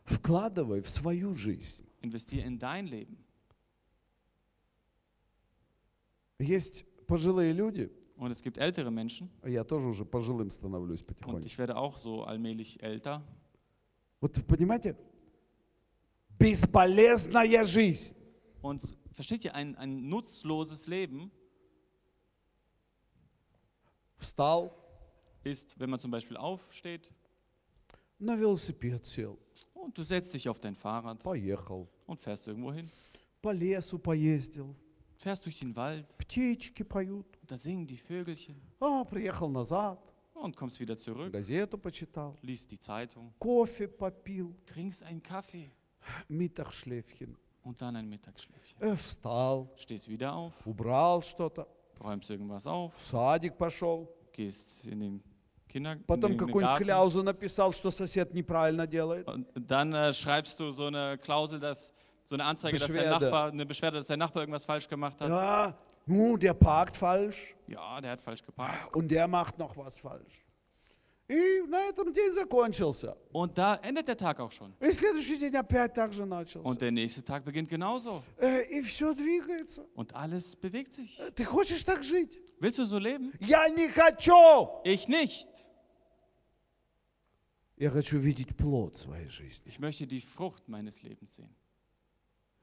[0.03, 1.87] вкладывай в свою жизнь.
[2.01, 3.17] investiere in dein Leben.
[6.39, 11.45] Есть пожилые люди, Und es gibt ältere Menschen, я тоже уже пожилым становлюсь und потихоньку.
[11.45, 13.21] ich werde auch so allmählich älter.
[14.21, 14.97] Вот понимаете,
[16.39, 18.15] бесполезная жизнь.
[18.61, 21.31] Und versteht ihr, ein, ein nutzloses Leben
[24.17, 24.71] Встал,
[25.44, 27.10] ist, wenn man zum Beispiel aufsteht
[28.18, 29.38] на велосипед сел,
[29.72, 32.88] und du setzt dich auf dein Fahrrad поехал, und fährst irgendwo hin.
[33.40, 34.74] по лесу поездил,
[35.16, 37.26] Fährst durch den Wald птички поют.
[37.40, 39.98] und da singen die Vögelchen А, приехал назад,
[40.34, 45.70] und kommst wieder zurück, газету почитал, liest die Zeitung, кофе попил, trinkst einen Kaffee
[46.28, 48.80] Mittagsschläfchen, und dann ein Mittagsschläfchen.
[48.82, 51.66] э, встал, Stehst wieder auf, убрал что-то,
[52.02, 55.22] räumst irgendwas auf, в садик пошел, gehst in den
[55.74, 59.26] Kinder in потом den, in den какую-нибудь Garten кляузу написал, что сосед неправильно делает.
[59.28, 61.92] und dann äh, schreibst du so eine Klausel, dass
[62.24, 63.24] so eine Anzeige, dass dein Beschwerde.
[63.24, 65.28] Nachbar, eine Beschwerde, dass dein Nachbar irgendwas falsch gemacht hat.
[65.28, 65.74] Ja,
[66.06, 68.94] ну, der parkt falsch Ja, der hat falsch geparkt.
[68.96, 70.43] und der macht noch was falsch.
[71.28, 73.16] И на этом день закончился.
[73.32, 74.72] Und da endet der Tag auch schon.
[74.80, 76.74] И следующий день опять так же Und начался.
[76.80, 78.24] der nächste Tag beginnt genauso.
[78.38, 79.86] Э, И все двигается.
[79.94, 81.20] Und alles bewegt sich.
[81.20, 82.40] Э, Ты хочешь так жить?
[82.58, 83.32] Willst du so leben?
[83.40, 84.68] Я не хочу!
[84.84, 85.46] Ich nicht.
[87.76, 89.68] Я хочу видеть плод своей жизни.
[89.68, 91.54] Ich möchte die Frucht meines Lebens sehen.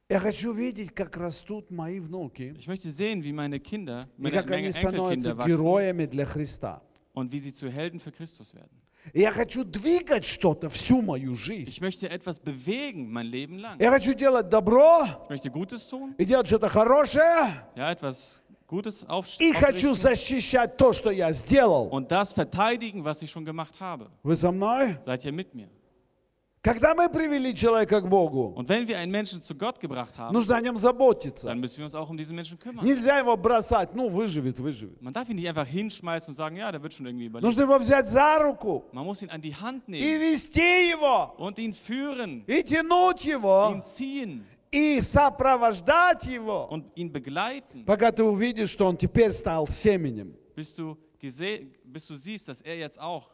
[0.10, 2.54] Я хочу видеть, как растут мои внуки.
[2.58, 6.06] Ich möchte sehen, wie meine Kinder, И meine, как meine они становятся Enkelkinder wachsen героями
[6.06, 6.82] для Христа.
[7.14, 8.70] und wie sie zu Helden für Christus werden.
[9.14, 11.82] И Я хочу двигать что-то всю мою Ich жизнь.
[11.82, 13.80] möchte etwas bewegen mein Leben lang.
[13.82, 17.54] Я хочу делать добро Ich möchte Gutes tun, и делать что-то хорошее.
[17.76, 21.88] ja, etwas Gutes aufs- И хочу aufrichten защищать то, что я сделал.
[21.90, 24.10] und das verteidigen, was ich schon gemacht habe.
[24.24, 24.98] Вы со мной?
[25.06, 25.70] Seid ihr mit mir?
[26.65, 30.33] Когда мы привели человека к Богу, Und wenn wir einen Menschen zu Gott gebracht haben,
[30.33, 31.49] нужно о нем заботиться.
[31.49, 32.85] dann müssen wir uns auch um diesen Menschen kümmern.
[32.85, 33.93] Нельзя его бросать.
[33.97, 35.03] Ну, выживет, выживет.
[35.03, 37.45] Man darf ihn nicht einfach hinschmeißen und sagen, ja, der wird schon irgendwie überleben.
[37.49, 41.35] Нужно его взять за руку Man muss ihn an die Hand и nehmen вести его,
[41.37, 48.13] und ihn führen, и тянуть его, ihn ziehen и сопровождать его, und ihn begleiten, пока
[48.13, 50.33] ты увидишь, что он теперь стал семенем.
[50.55, 53.25] bis du, gese- bis du siehst, dass er jetzt auch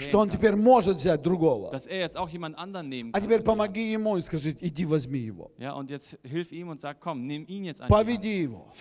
[0.00, 1.70] что он теперь может взять другого.
[1.72, 5.52] А теперь помоги ему и скажи, иди возьми его.
[7.88, 8.72] Поведи его.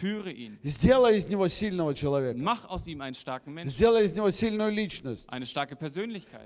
[0.64, 2.40] Сделай из него сильного человека.
[3.66, 5.30] Сделай из него сильную личность.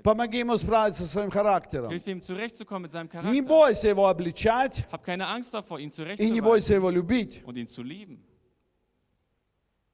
[0.02, 1.92] Помоги ему справиться со своим характером.
[1.92, 4.86] Не бойся его обличать.
[6.18, 7.42] И не бойся его любить.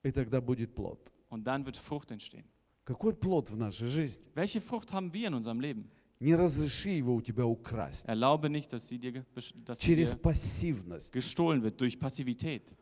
[0.02, 1.12] И тогда будет плод.
[1.30, 2.44] Und dann wird Frucht entstehen.
[2.90, 4.24] Какой плод в нашей жизни?
[4.34, 5.88] Welche Frucht haben wir in unserem Leben?
[6.18, 8.04] Не разреши его у тебя украсть.
[8.06, 9.24] Erlaube nicht, dass sie dir,
[9.64, 11.12] dass sie Через dir пассивность.
[11.12, 12.74] gestohlen wird durch Passivität.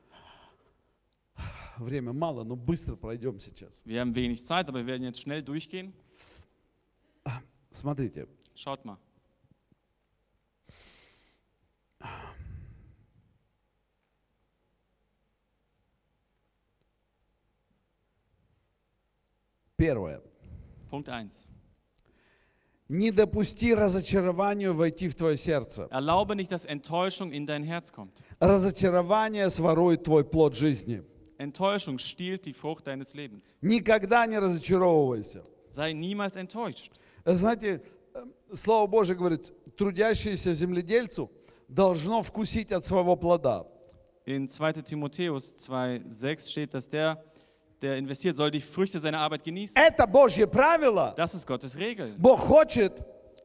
[1.77, 3.85] Время мало, но быстро пройдем сейчас.
[3.85, 5.93] Wir haben wenig Zeit, aber wir werden jetzt schnell durchgehen.
[7.71, 8.97] Смотрите, Schaut mal.
[19.79, 20.21] Первое.
[20.91, 21.31] Punkt 1.
[22.89, 25.89] Не допусти разочарованию войти в твое сердце.
[25.91, 28.23] Erlaube nicht, dass Enttäuschung in dein Herz kommt.
[28.41, 31.03] Разочарование сворует твой плод жизни.
[31.39, 33.57] Enttäuschung stiehlt die Frucht deines Lebens.
[33.63, 35.43] Никогда не разочаровывайся.
[35.71, 36.93] Sei niemals enttäuscht.
[37.25, 37.83] Знаете,
[38.15, 38.25] э,
[38.57, 41.31] Слово Божье говорит, трудящееся земледельцу
[41.69, 43.67] должно вкусить от своего плода.
[44.27, 44.83] In 2.
[44.83, 47.23] Timotheus 2,6 steht, dass der,
[47.81, 49.77] der investiert, soll die Früchte seiner Arbeit genießen.
[49.77, 51.15] Это Божье правило.
[51.17, 52.15] Das ist Gottes Regel.
[52.19, 52.93] Бог хочет,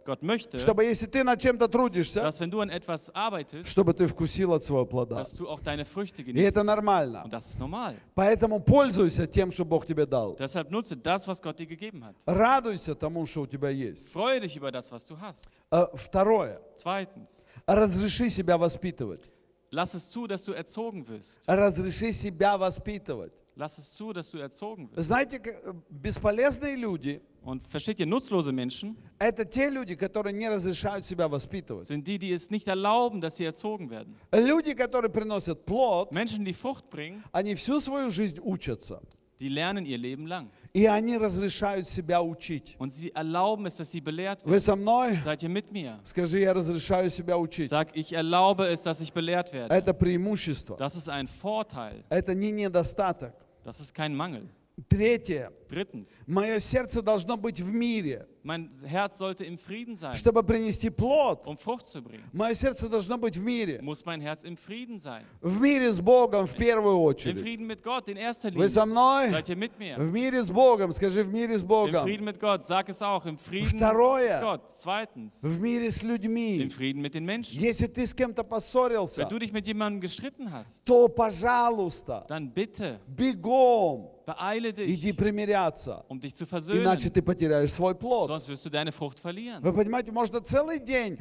[0.05, 3.93] Gott möchte, чтобы если ты над чем-то трудишься, dass wenn du an etwas arbeitest, чтобы
[3.93, 5.15] ты вкусил от своего плода.
[5.15, 6.45] dass du auch deine Früchte И genießt.
[6.49, 7.23] это нормально.
[7.23, 7.95] Und das ist normal.
[8.13, 10.35] Поэтому пользуйся тем, что Бог тебе дал.
[10.35, 12.15] Deshalb nutze das, was Gott dir gegeben hat.
[12.25, 14.09] Радуйся тому, что у тебя есть.
[14.11, 15.47] Freue dich über das, was du hast.
[15.71, 16.59] А, Второе.
[16.75, 19.29] Zweitens, Разреши себя воспитывать.
[19.72, 21.40] lass es zu, dass du erzogen wirst.
[21.46, 23.32] Разреши себя воспитывать.
[23.56, 25.06] Lass es zu, dass du erzogen wirst.
[25.08, 31.06] Знаете, к- бесполезные люди Und versteht ihr, nutzlose Menschen – это те люди, которые не разрешают
[31.06, 31.86] себя воспитывать.
[31.88, 34.16] sind die, die es nicht erlauben, dass sie erzogen werden.
[34.32, 39.00] Люди, которые приносят плод, Menschen, die Frucht bringen, они всю свою жизнь учатся.
[39.42, 40.50] die lernen ihr Leben lang.
[40.72, 42.76] И они разрешают себя учить.
[42.78, 44.60] Und sie erlauben es, dass sie belehrt Вы werden.
[44.60, 45.16] со мной?
[45.22, 45.98] Seid ihr mit mir?
[46.02, 47.70] Скажи, я разрешаю себя учить.
[47.70, 49.72] Sag, ich erlaube es, dass ich belehrt werde.
[49.74, 50.76] Это преимущество.
[50.76, 52.04] Das ist ein Vorteil.
[52.10, 53.34] Это не недостаток.
[53.64, 54.48] Das ist kein Mangel.
[54.89, 55.51] Третье.
[55.69, 60.89] Drittens, Мое сердце должно быть в мире, mein Herz sollte im Frieden sein, чтобы принести
[60.91, 61.47] плод.
[61.47, 62.23] um Frucht zu bringen.
[62.31, 63.79] Мое сердце должно быть в мире.
[63.81, 65.23] Muss mein Herz im Frieden sein.
[65.41, 67.39] В мире с Богом в первую Im очередь.
[67.41, 68.91] Frieden mit Gott in erster Вы со Linie.
[68.91, 69.29] мной?
[69.31, 69.97] Seid ihr mit mir?
[69.97, 70.91] В мире с Богом.
[70.91, 72.03] Скажи, в мире с Im Богом.
[72.03, 72.67] Frieden mit Gott.
[72.67, 73.25] Sag es auch.
[73.25, 74.41] Im Frieden mit Второе.
[74.41, 74.61] Gott.
[74.77, 76.69] Zweitens, В мире с im людьми.
[76.69, 77.59] Frieden mit den Menschen.
[77.59, 82.51] Если ты с кем-то поссорился, Wenn du dich mit jemandem gestritten hast, то, пожалуйста, dann
[82.53, 86.03] bitte бегом beeile иди dich, примиряться.
[86.07, 86.81] um dich zu versöhnen.
[86.83, 88.27] Иначе ты потеряешь свой плод.
[88.27, 89.61] Sonst wirst du deine Frucht verlieren.
[89.61, 91.17] Вы понимаете, можно целый день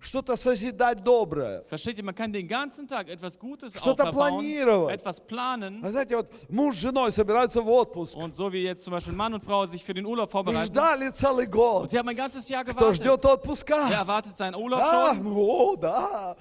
[0.00, 1.64] что-то созидать доброе.
[1.68, 4.94] Versteht ihr, man kann den ganzen Tag etwas Gutes Что-то aufbauen, планировать.
[5.00, 5.80] etwas planen.
[5.84, 8.16] А знаете, вот муж с женой собираются в отпуск.
[8.16, 10.66] Und so wie jetzt zum Beispiel Mann und Frau sich für den Urlaub И vorbereiten.
[10.72, 11.90] ждали целый Und год.
[11.90, 13.24] sie haben ein ganzes Jahr Кто ждет gewartet.
[13.24, 13.90] Wer отпуска?
[13.92, 15.26] erwartet seinen Urlaub А, schon?
[15.26, 16.36] о, да.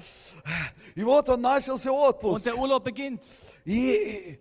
[0.95, 2.43] И вот он начался Und отпуск.
[2.43, 3.23] der Urlaub beginnt.
[3.65, 4.39] И,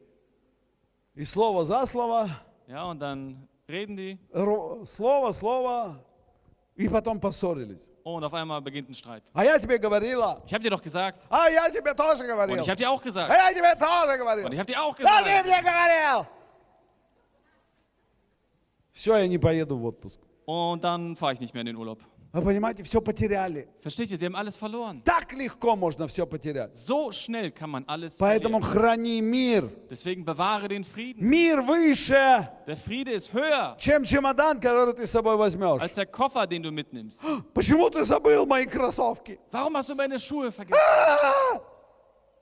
[1.20, 2.30] и слово за слово,
[2.68, 5.98] Ja, und dann reden die ро- слово, слово,
[6.76, 7.91] и потом поссорились.
[8.04, 9.24] und auf einmal beginnt ein Streit.
[9.34, 11.22] А я тебе говорила, Ich habe dir doch gesagt.
[11.30, 13.32] а я тебе тоже Und говорил, ich habe dir auch а gesagt.
[13.32, 14.46] я тебе тоже говорил.
[14.46, 15.46] Und ich habe dir auch Да ты gesagt.
[15.46, 16.26] мне говорил.
[18.91, 20.20] Все, я не поеду в отпуск.
[20.46, 22.00] Und dann fahre ich nicht mehr in den Urlaub.
[22.33, 23.66] Вы понимаете, все потеряли.
[23.83, 25.03] Versteht ihr, sie haben alles verloren.
[25.05, 26.73] Так легко можно все потерять.
[26.77, 28.73] So schnell kann man alles Поэтому verlieren.
[28.73, 29.69] храни мир.
[29.90, 31.29] Deswegen bewahre den Frieden.
[31.29, 35.83] Мир выше, Der Friede ist höher чем чемодан, который ты с собой возьмешь.
[35.83, 37.21] als der Koffer, den du mitnimmst.
[37.53, 39.40] Почему ты забыл мои кроссовки?
[39.51, 40.79] Warum hast du meine Schuhe vergessen?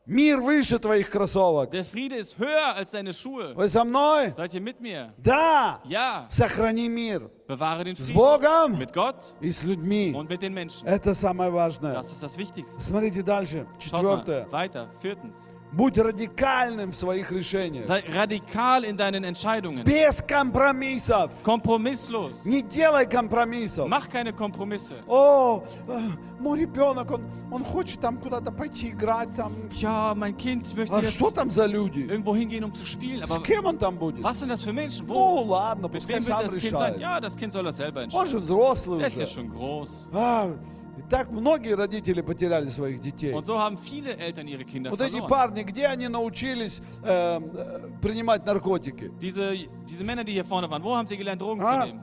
[0.08, 1.70] Мир выше твоих кроссовок.
[1.70, 3.52] Der Friede ist höher als deine Schuhe.
[3.54, 4.32] Вы со мной?
[4.34, 5.12] Seid ihr mit mir?
[5.18, 5.80] Да.
[5.84, 8.14] Ja, Сохрани мир bewahre den с Frieden.
[8.14, 10.14] Богом Mit Gott и с людьми.
[10.16, 10.86] und mit den Menschen.
[10.88, 11.92] Это самое важное.
[11.92, 12.80] Das ist das Wichtigste.
[12.80, 13.66] Смотрите дальше.
[13.78, 14.46] Schaut mal, Четвертое.
[14.50, 14.88] weiter.
[15.02, 15.50] Viertens.
[15.75, 17.85] Будь радикальным в своих решениях.
[17.87, 19.83] Sei radikal in deinen Entscheidungen.
[19.83, 21.31] Без компромиссов.
[21.43, 22.45] Kompromisslos.
[22.45, 23.87] Не делай компромиссов.
[23.89, 24.97] Mach keine Kompromisse.
[25.07, 25.99] О, э,
[26.39, 29.51] мой ребенок, он, он хочет там куда-то пойти играть там.
[29.71, 32.01] Ja, mein Kind möchte А jetzt что там за люди?
[32.01, 33.25] irgendwo hingehen, um zu spielen.
[33.25, 34.21] С Aber кем он там будет?
[34.23, 35.07] was sind das für Menschen?
[35.07, 35.43] Ну Wo?
[35.43, 36.93] ладно, Mit пускай wem сам wird das Kind sein?
[36.93, 36.99] решает.
[36.99, 38.27] Ja, das Kind soll das selber Он entscheiden.
[38.27, 39.33] же взрослый Der ist ja уже.
[39.33, 40.09] schon groß.
[40.13, 40.49] А,
[40.98, 43.32] и так многие родители потеряли своих детей.
[43.32, 45.28] Und so haben viele Eltern ihre Kinder Вот эти verloren.
[45.28, 49.10] парни, где они научились э, э, принимать наркотики?
[49.20, 49.52] Diese,
[49.88, 51.80] diese Männer, die hier vorne waren, wo haben sie gelernt, Drogen Ah.
[51.82, 52.00] zu nehmen?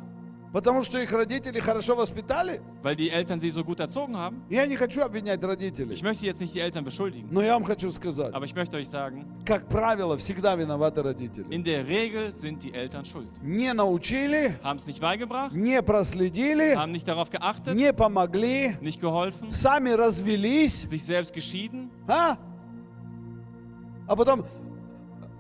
[0.56, 2.62] Потому что их родители хорошо воспитали?
[2.82, 4.42] Weil die Eltern sie so gut erzogen haben?
[4.50, 5.94] Я не хочу обвинять родителей.
[5.94, 8.78] Ich möchte jetzt nicht die Eltern beschuldigen, Но я вам хочу сказать, aber ich möchte
[8.78, 11.46] euch sagen, как правило, всегда виноваты родители.
[11.54, 13.28] in der Regel sind die Eltern schuld.
[13.44, 19.02] Не научили, Haben es nicht beigebracht, не проследили, haben nicht darauf geachtet, не помогли, nicht
[19.02, 22.38] geholfen, сами развелись, sich selbst geschieden а?
[24.08, 24.46] А потом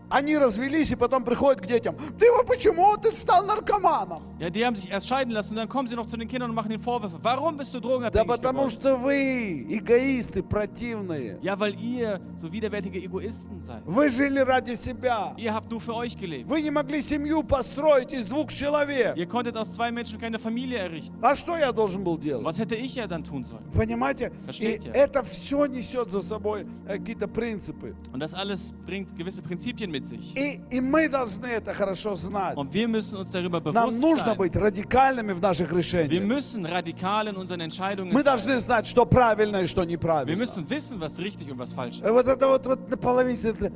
[0.10, 1.96] они развелись и потом приходят к детям.
[2.18, 4.22] Ты вот почему ты стал наркоманом?
[4.40, 6.50] Ja, die haben sich erst scheiden lassen und dann kommen sie noch zu den Kindern
[6.50, 7.18] und machen ihnen Vorwürfe.
[7.22, 8.72] Warum bist du Да drogenabhängig потому geworden?
[8.72, 11.40] что вы эгоисты, противные.
[11.42, 13.82] Ja, weil ihr so widerwärtige Egoisten seid.
[13.86, 15.34] Вы жили ради себя.
[15.38, 16.50] Ihr habt nur für euch gelebt.
[16.50, 19.16] Вы не могли семью построить из двух человек.
[19.16, 21.16] Ihr konntet aus zwei Menschen keine Familie errichten.
[21.22, 22.46] А что я должен был делать?
[22.46, 23.64] Was hätte ich ja dann tun sollen?
[23.74, 24.32] Понимаете?
[24.42, 24.94] И Versteht ihr?
[24.94, 27.96] это все несет за собой э, какие-то принципы.
[28.14, 30.34] Und das alles bringt gewisse Prinzipien mit sich.
[30.36, 32.58] И, и мы должны это хорошо знать.
[32.58, 34.38] Und wir müssen uns darüber Нам bewusst нужно sein.
[34.38, 36.24] быть радикальными в наших Wir решениях.
[36.24, 38.26] müssen radikal in unseren Entscheidungen Мы sein.
[38.26, 40.36] должны знать, что правильно и что Wir неправильно.
[40.38, 42.14] müssen wissen, was richtig und was falsch Э, ist.
[42.14, 43.38] Вот это вот, вот наполовину.
[43.50, 43.72] это-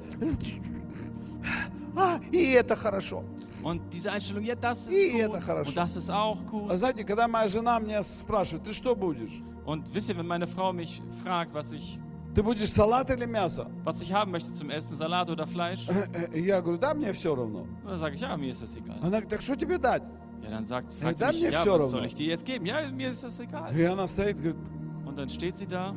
[1.96, 3.24] А, и это хорошо.
[3.64, 5.70] Und diese Einstellung, ja, das И ist это gut хорошо.
[5.70, 6.78] und das ist auch А gut.
[6.78, 9.42] знаете, когда моя жена меня спрашивает, ты что будешь?
[9.66, 12.00] Und wisst ihr, wenn meine Frau mich fragt, was ich,
[12.36, 13.68] Ты будешь салат или мясо?
[13.84, 17.12] was ich haben möchte zum Essen, Salat oder Fleisch, Э, э, Я говорю, да, мне
[17.14, 17.66] все равно.
[17.86, 18.98] dann sage ich, ja, mir ist das egal.
[19.02, 20.04] Она говорит, так что тебе дать?
[20.44, 21.88] Ja, dann sagt, Ja, fragt sie dann mich, ja, was равно.
[21.88, 22.66] soll ich dir jetzt geben?
[22.66, 23.76] Ja, mir ist das egal.
[23.76, 24.58] И она стоит, говорит,
[25.06, 25.96] Und dann steht sie da,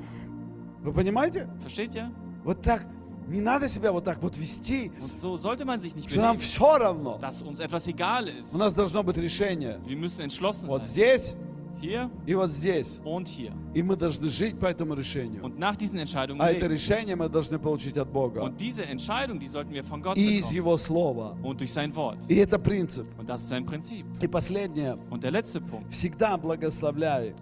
[0.83, 1.49] вы понимаете?
[1.61, 2.11] versteht ihr?
[2.45, 2.85] Вот так,
[3.28, 6.37] не надо себя вот так вот вести, Und so sollte man sich nicht что нам
[6.37, 7.18] benehmen, все равно.
[7.18, 8.53] dass uns etwas egal ist.
[8.55, 9.78] У нас должно быть решение.
[9.85, 10.91] Wir müssen entschlossen Вот sein.
[10.91, 11.35] здесь
[11.83, 13.01] Hier и вот здесь.
[13.05, 13.53] und hier.
[13.74, 15.43] И мы должны жить по этому решению.
[15.45, 16.72] Und nach diesen Entscheidungen А это leben.
[16.74, 18.39] решение мы должны получить от Бога.
[18.39, 20.53] Und diese Entscheidung, die sollten wir von Gott И из.
[20.53, 21.37] Его Слова.
[21.43, 22.18] Und durch sein Wort.
[22.28, 23.07] И это принцип.
[23.18, 24.07] Und das ist sein Prinzip.
[24.22, 24.97] И последнее.
[25.11, 25.91] Und der letzte Punkt.
[25.93, 27.35] Всегда благословляй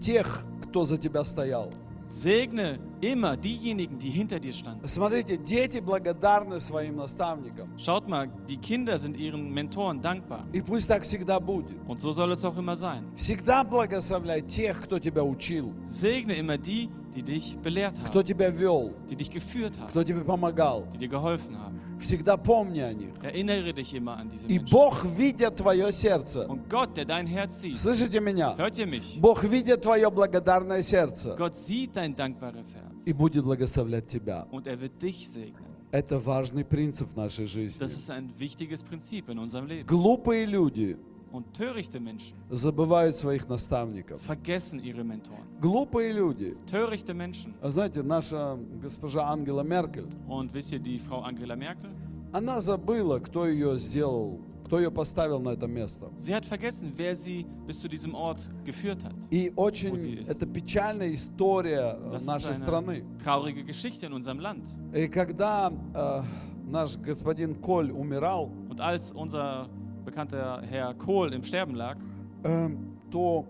[0.00, 1.70] тех, кто за тебя стоял.
[2.07, 4.87] Segne immer diejenigen, die hinter dir standen.
[4.87, 7.67] Смотрите, дети благодарны своим наставникам.
[7.77, 10.45] Schaut mal, die Kinder sind ihren Mentoren dankbar.
[10.53, 11.77] И пусть так всегда будет.
[11.85, 13.03] Und so soll es auch immer sein.
[13.15, 18.48] Всегда благословляй тех, кто тебя учил, Segne immer die, die dich belehrt кто haben, тебя
[18.50, 20.86] вел, die dich geführt haben, кто тебе помогал.
[20.92, 21.78] die dir geholfen haben.
[21.98, 23.12] Всегда помни о них.
[23.22, 24.70] Erinnere dich immer an diese И Menschen.
[24.70, 28.56] Бог, видя твое сердце, Und Gott, der dein Herz sieht, слышите меня?
[28.56, 29.20] hört ihr mich?
[29.20, 34.46] Бог, видя твое благодарное сердце, Gott sieht dein dankbares Herz и будет благословлять тебя.
[34.50, 35.66] und er wird dich segnen.
[35.92, 37.78] Это важный принцип в нашей жизни.
[37.84, 39.86] Das ist ein wichtiges Prinzip in unserem Leben.
[39.86, 40.96] Глупые люди
[41.32, 44.20] Und törichte Menschen забывают своих наставников.
[44.20, 45.44] vergessen ihre Mentoren.
[45.60, 46.54] Глупые люди.
[46.66, 47.54] Törichte Menschen.
[47.62, 51.90] А знаете, наша госпожа Ангела Меркель, Und wisst ihr, die Frau Angela Merkel?
[52.32, 56.10] она забыла, кто ее сделал, кто ее поставил на это место.
[56.18, 59.14] Sie hat vergessen, wer sie bis zu diesem Ort geführt hat.
[59.30, 63.04] И очень, это печальная история э, Das нашей страны.
[63.22, 64.66] traurige Geschichte in unserem Land.
[64.94, 66.22] И когда э,
[66.70, 69.68] наш господин Коль умирал, Und als unser
[70.04, 71.96] bekannter Herr Kohl im Sterben lag,
[72.44, 72.68] э,
[73.10, 73.46] то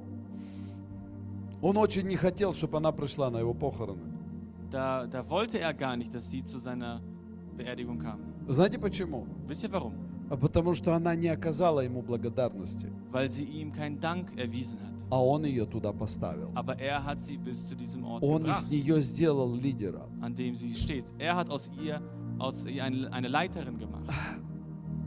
[1.60, 4.02] он очень не хотел, чтобы она пришла на его похороны.
[4.70, 7.00] da, da wollte er gar nicht, dass sie zu seiner
[7.56, 8.18] Beerdigung kam.
[8.48, 9.26] Знаете почему?
[9.46, 9.92] Wisst ihr warum?
[10.30, 15.06] А потому что она не оказала ему благодарности, Weil sie ihm keinen Dank erwiesen hat.
[15.10, 16.50] а он ее туда поставил.
[16.54, 20.08] Aber er hat sie bis zu diesem Ort Он из gebracht, нее сделал лидера.
[20.22, 21.04] an dem sie steht.
[21.18, 22.00] Er hat aus ihr,
[22.38, 24.08] aus ihr eine, eine Leiterin gemacht.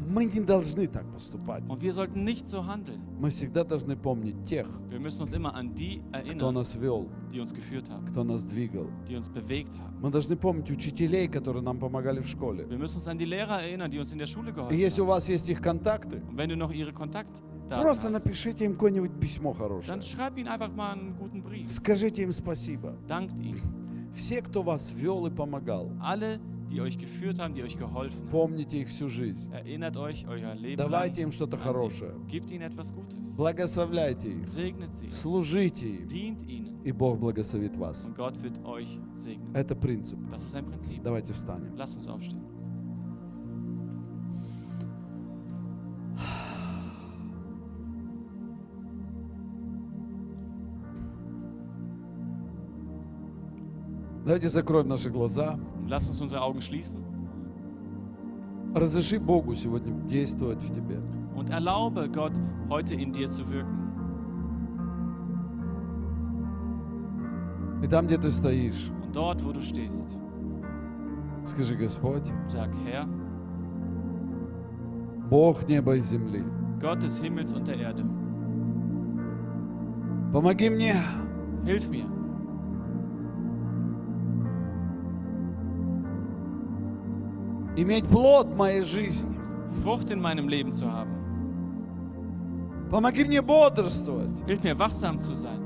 [0.08, 1.64] Мы не должны так поступать.
[1.68, 3.02] Und wir sollten nicht so handeln.
[3.20, 7.08] Мы всегда должны помнить тех, Wir müssen uns immer an die кто erinnern, нас вел,
[7.34, 8.88] die uns geführt haben, кто нас двигал.
[9.08, 10.00] die uns bewegt haben.
[10.02, 12.66] Мы должны помнить учителей, которые нам помогали в школе.
[12.68, 15.02] Wir müssen uns an die Lehrer erinnern, die uns in der Schule И geholfen если
[15.02, 15.10] у haben.
[15.10, 19.54] вас есть их контакты, Und wenn du noch ihre Kontaktdaten просто напишите им какое-нибудь письмо
[19.54, 19.90] хорошее.
[19.90, 21.68] dann schreib ihnen einfach mal einen guten Brief.
[21.70, 22.96] Скажите им спасибо.
[23.08, 23.62] Dankt ihnen.
[24.14, 26.40] Все, кто вас вел и помогал, Alle,
[26.70, 28.32] die euch geführt haben, die euch geholfen haben.
[28.32, 29.52] помните их всю жизнь.
[29.54, 32.14] Erinnert euch euer Leben Давайте им что-то хорошее.
[32.28, 33.36] Gebt ihnen etwas Gutes.
[33.38, 34.48] Благословляйте их.
[34.48, 35.10] Segnet sie.
[35.10, 36.08] Служите им.
[36.08, 36.82] Dient ihnen.
[36.84, 38.06] И Бог благословит вас.
[38.06, 39.54] Und Gott wird euch segnen.
[39.54, 40.20] Это принцип.
[40.32, 41.02] Das ist ein Prinzip.
[41.04, 41.76] Давайте встанем.
[41.76, 42.55] Lasst uns aufstehen.
[54.25, 55.59] Давайте закроем наши глаза.
[55.79, 57.01] Und lasst uns unsere Augen schließen
[58.75, 61.01] Разреши Богу сегодня действовать в тебе.
[61.35, 62.33] und erlaube Gott,
[62.69, 63.79] heute in dir zu wirken.
[67.83, 70.19] И там, где ты стоишь, Und dort, wo du stehst,
[71.45, 73.07] скажи, Господь, sag, Herr,
[75.31, 76.45] Бог неба и земли,
[76.81, 78.05] Gott des Himmels und der Erde.
[80.33, 80.95] Помоги мне
[81.65, 82.07] Hilf mir,
[87.77, 89.37] иметь плод в моей жизни.
[89.85, 91.17] Frucht in meinem Leben zu haben.
[92.91, 95.61] Помоги мне бодрствовать Hilf mir, wachsam zu sein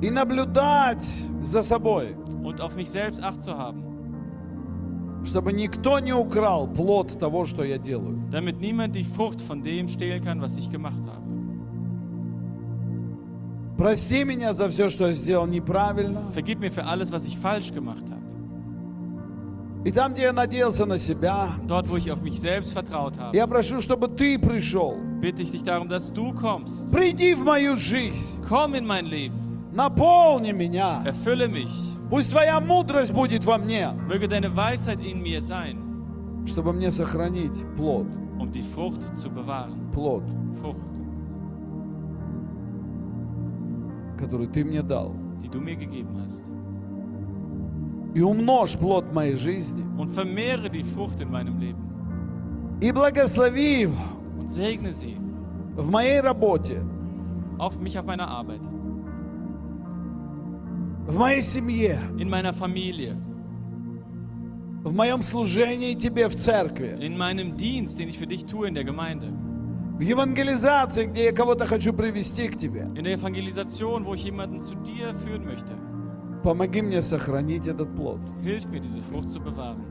[0.00, 1.04] и наблюдать
[1.42, 3.82] за собой, und auf mich selbst Acht zu haben,
[5.24, 8.18] чтобы никто не украл плод того, что я делаю.
[8.30, 11.26] damit niemand die Frucht von dem stehlen kann, was ich gemacht habe.
[13.76, 16.20] Прости меня за все, что я сделал неправильно.
[16.32, 18.21] Vergib mir für alles, was ich falsch gemacht habe.
[19.85, 23.35] И там, где я надеялся на себя, Dort, wo ich auf mich selbst vertraut habe,
[23.35, 24.95] я прошу, чтобы ты пришел.
[25.21, 26.89] bitte ich dich darum, dass du kommst.
[26.91, 28.41] Приди в мою жизнь.
[28.47, 29.33] Komm in mein Leben,
[29.73, 31.03] Наполни меня.
[31.05, 31.71] erfülle mich.
[32.09, 35.77] Пусть твоя мудрость будет во мне, Möge deine Weisheit in mir sein,
[36.45, 38.07] чтобы мне сохранить плод.
[38.39, 39.89] um die Frucht zu bewahren.
[39.91, 40.23] Плод,
[40.61, 40.91] Frucht,
[44.17, 45.13] который ты мне дал.
[45.41, 46.49] die du mir gegeben hast.
[48.14, 49.84] И умножь плод моей жизни.
[49.98, 51.78] Und vermehre die Frucht in meinem Leben.
[52.80, 53.96] И благослови его
[54.38, 55.16] Und segne sie
[55.76, 56.82] в моей работе,
[57.56, 58.60] auf mich auf meiner Arbeit,
[61.06, 63.16] в моей семье, in meiner Familie,
[64.82, 68.74] в моем служении тебе в церкви, in meinem Dienst, den ich für dich tue in
[68.74, 69.32] der Gemeinde,
[69.98, 72.88] в евангелизации, где я кого-то хочу привести к тебе.
[72.96, 75.74] in der Evangelisation, wo ich jemanden zu dir führen möchte.
[76.42, 79.82] Помоги мне сохранить этот плод Hilf mir, diese Frucht zu bewahren.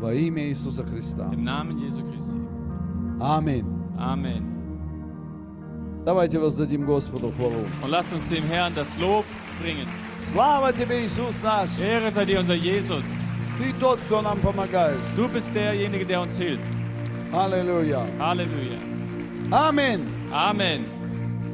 [0.00, 1.30] во имя Иисуса Христа.
[1.32, 2.38] Im Namen Jesu Christi.
[3.20, 3.64] Аминь.
[3.98, 4.52] Amen.
[6.04, 7.64] Давайте воздадим Господу хвалу.
[7.82, 9.24] Und lasst uns dem Herrn das Lob
[9.62, 9.88] bringen.
[10.18, 11.80] Слава тебе, Иисус наш!
[11.80, 13.04] Ehre sei dir, unser Jesus.
[13.58, 15.00] Ты тот, кто нам помогаешь.
[15.16, 16.62] Du bist derjenige, der uns hilft.
[17.32, 18.06] Аллилуйя.
[18.18, 18.78] Halleluja.
[19.50, 20.04] Аминь.
[20.32, 20.84] Amen.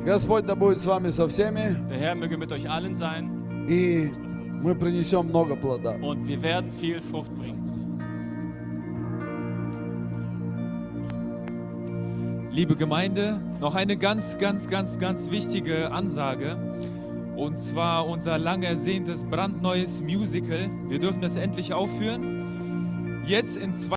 [0.05, 3.31] Господь да будет с вами со всеми, Der Herr möge mit euch allen sein
[3.69, 4.13] и
[4.63, 5.93] мы принесем много плода.
[6.01, 7.63] und wir werden viel Frucht bringen.
[12.53, 16.59] Liebe Gemeinde, noch eine ganz, ganz, ganz, ganz wichtige Ansage.
[17.35, 20.71] Und zwar unser lang ersehntes brandneues Musical.
[20.89, 23.23] Wir dürfen das endlich aufführen.
[23.27, 23.91] Jetzt in zwei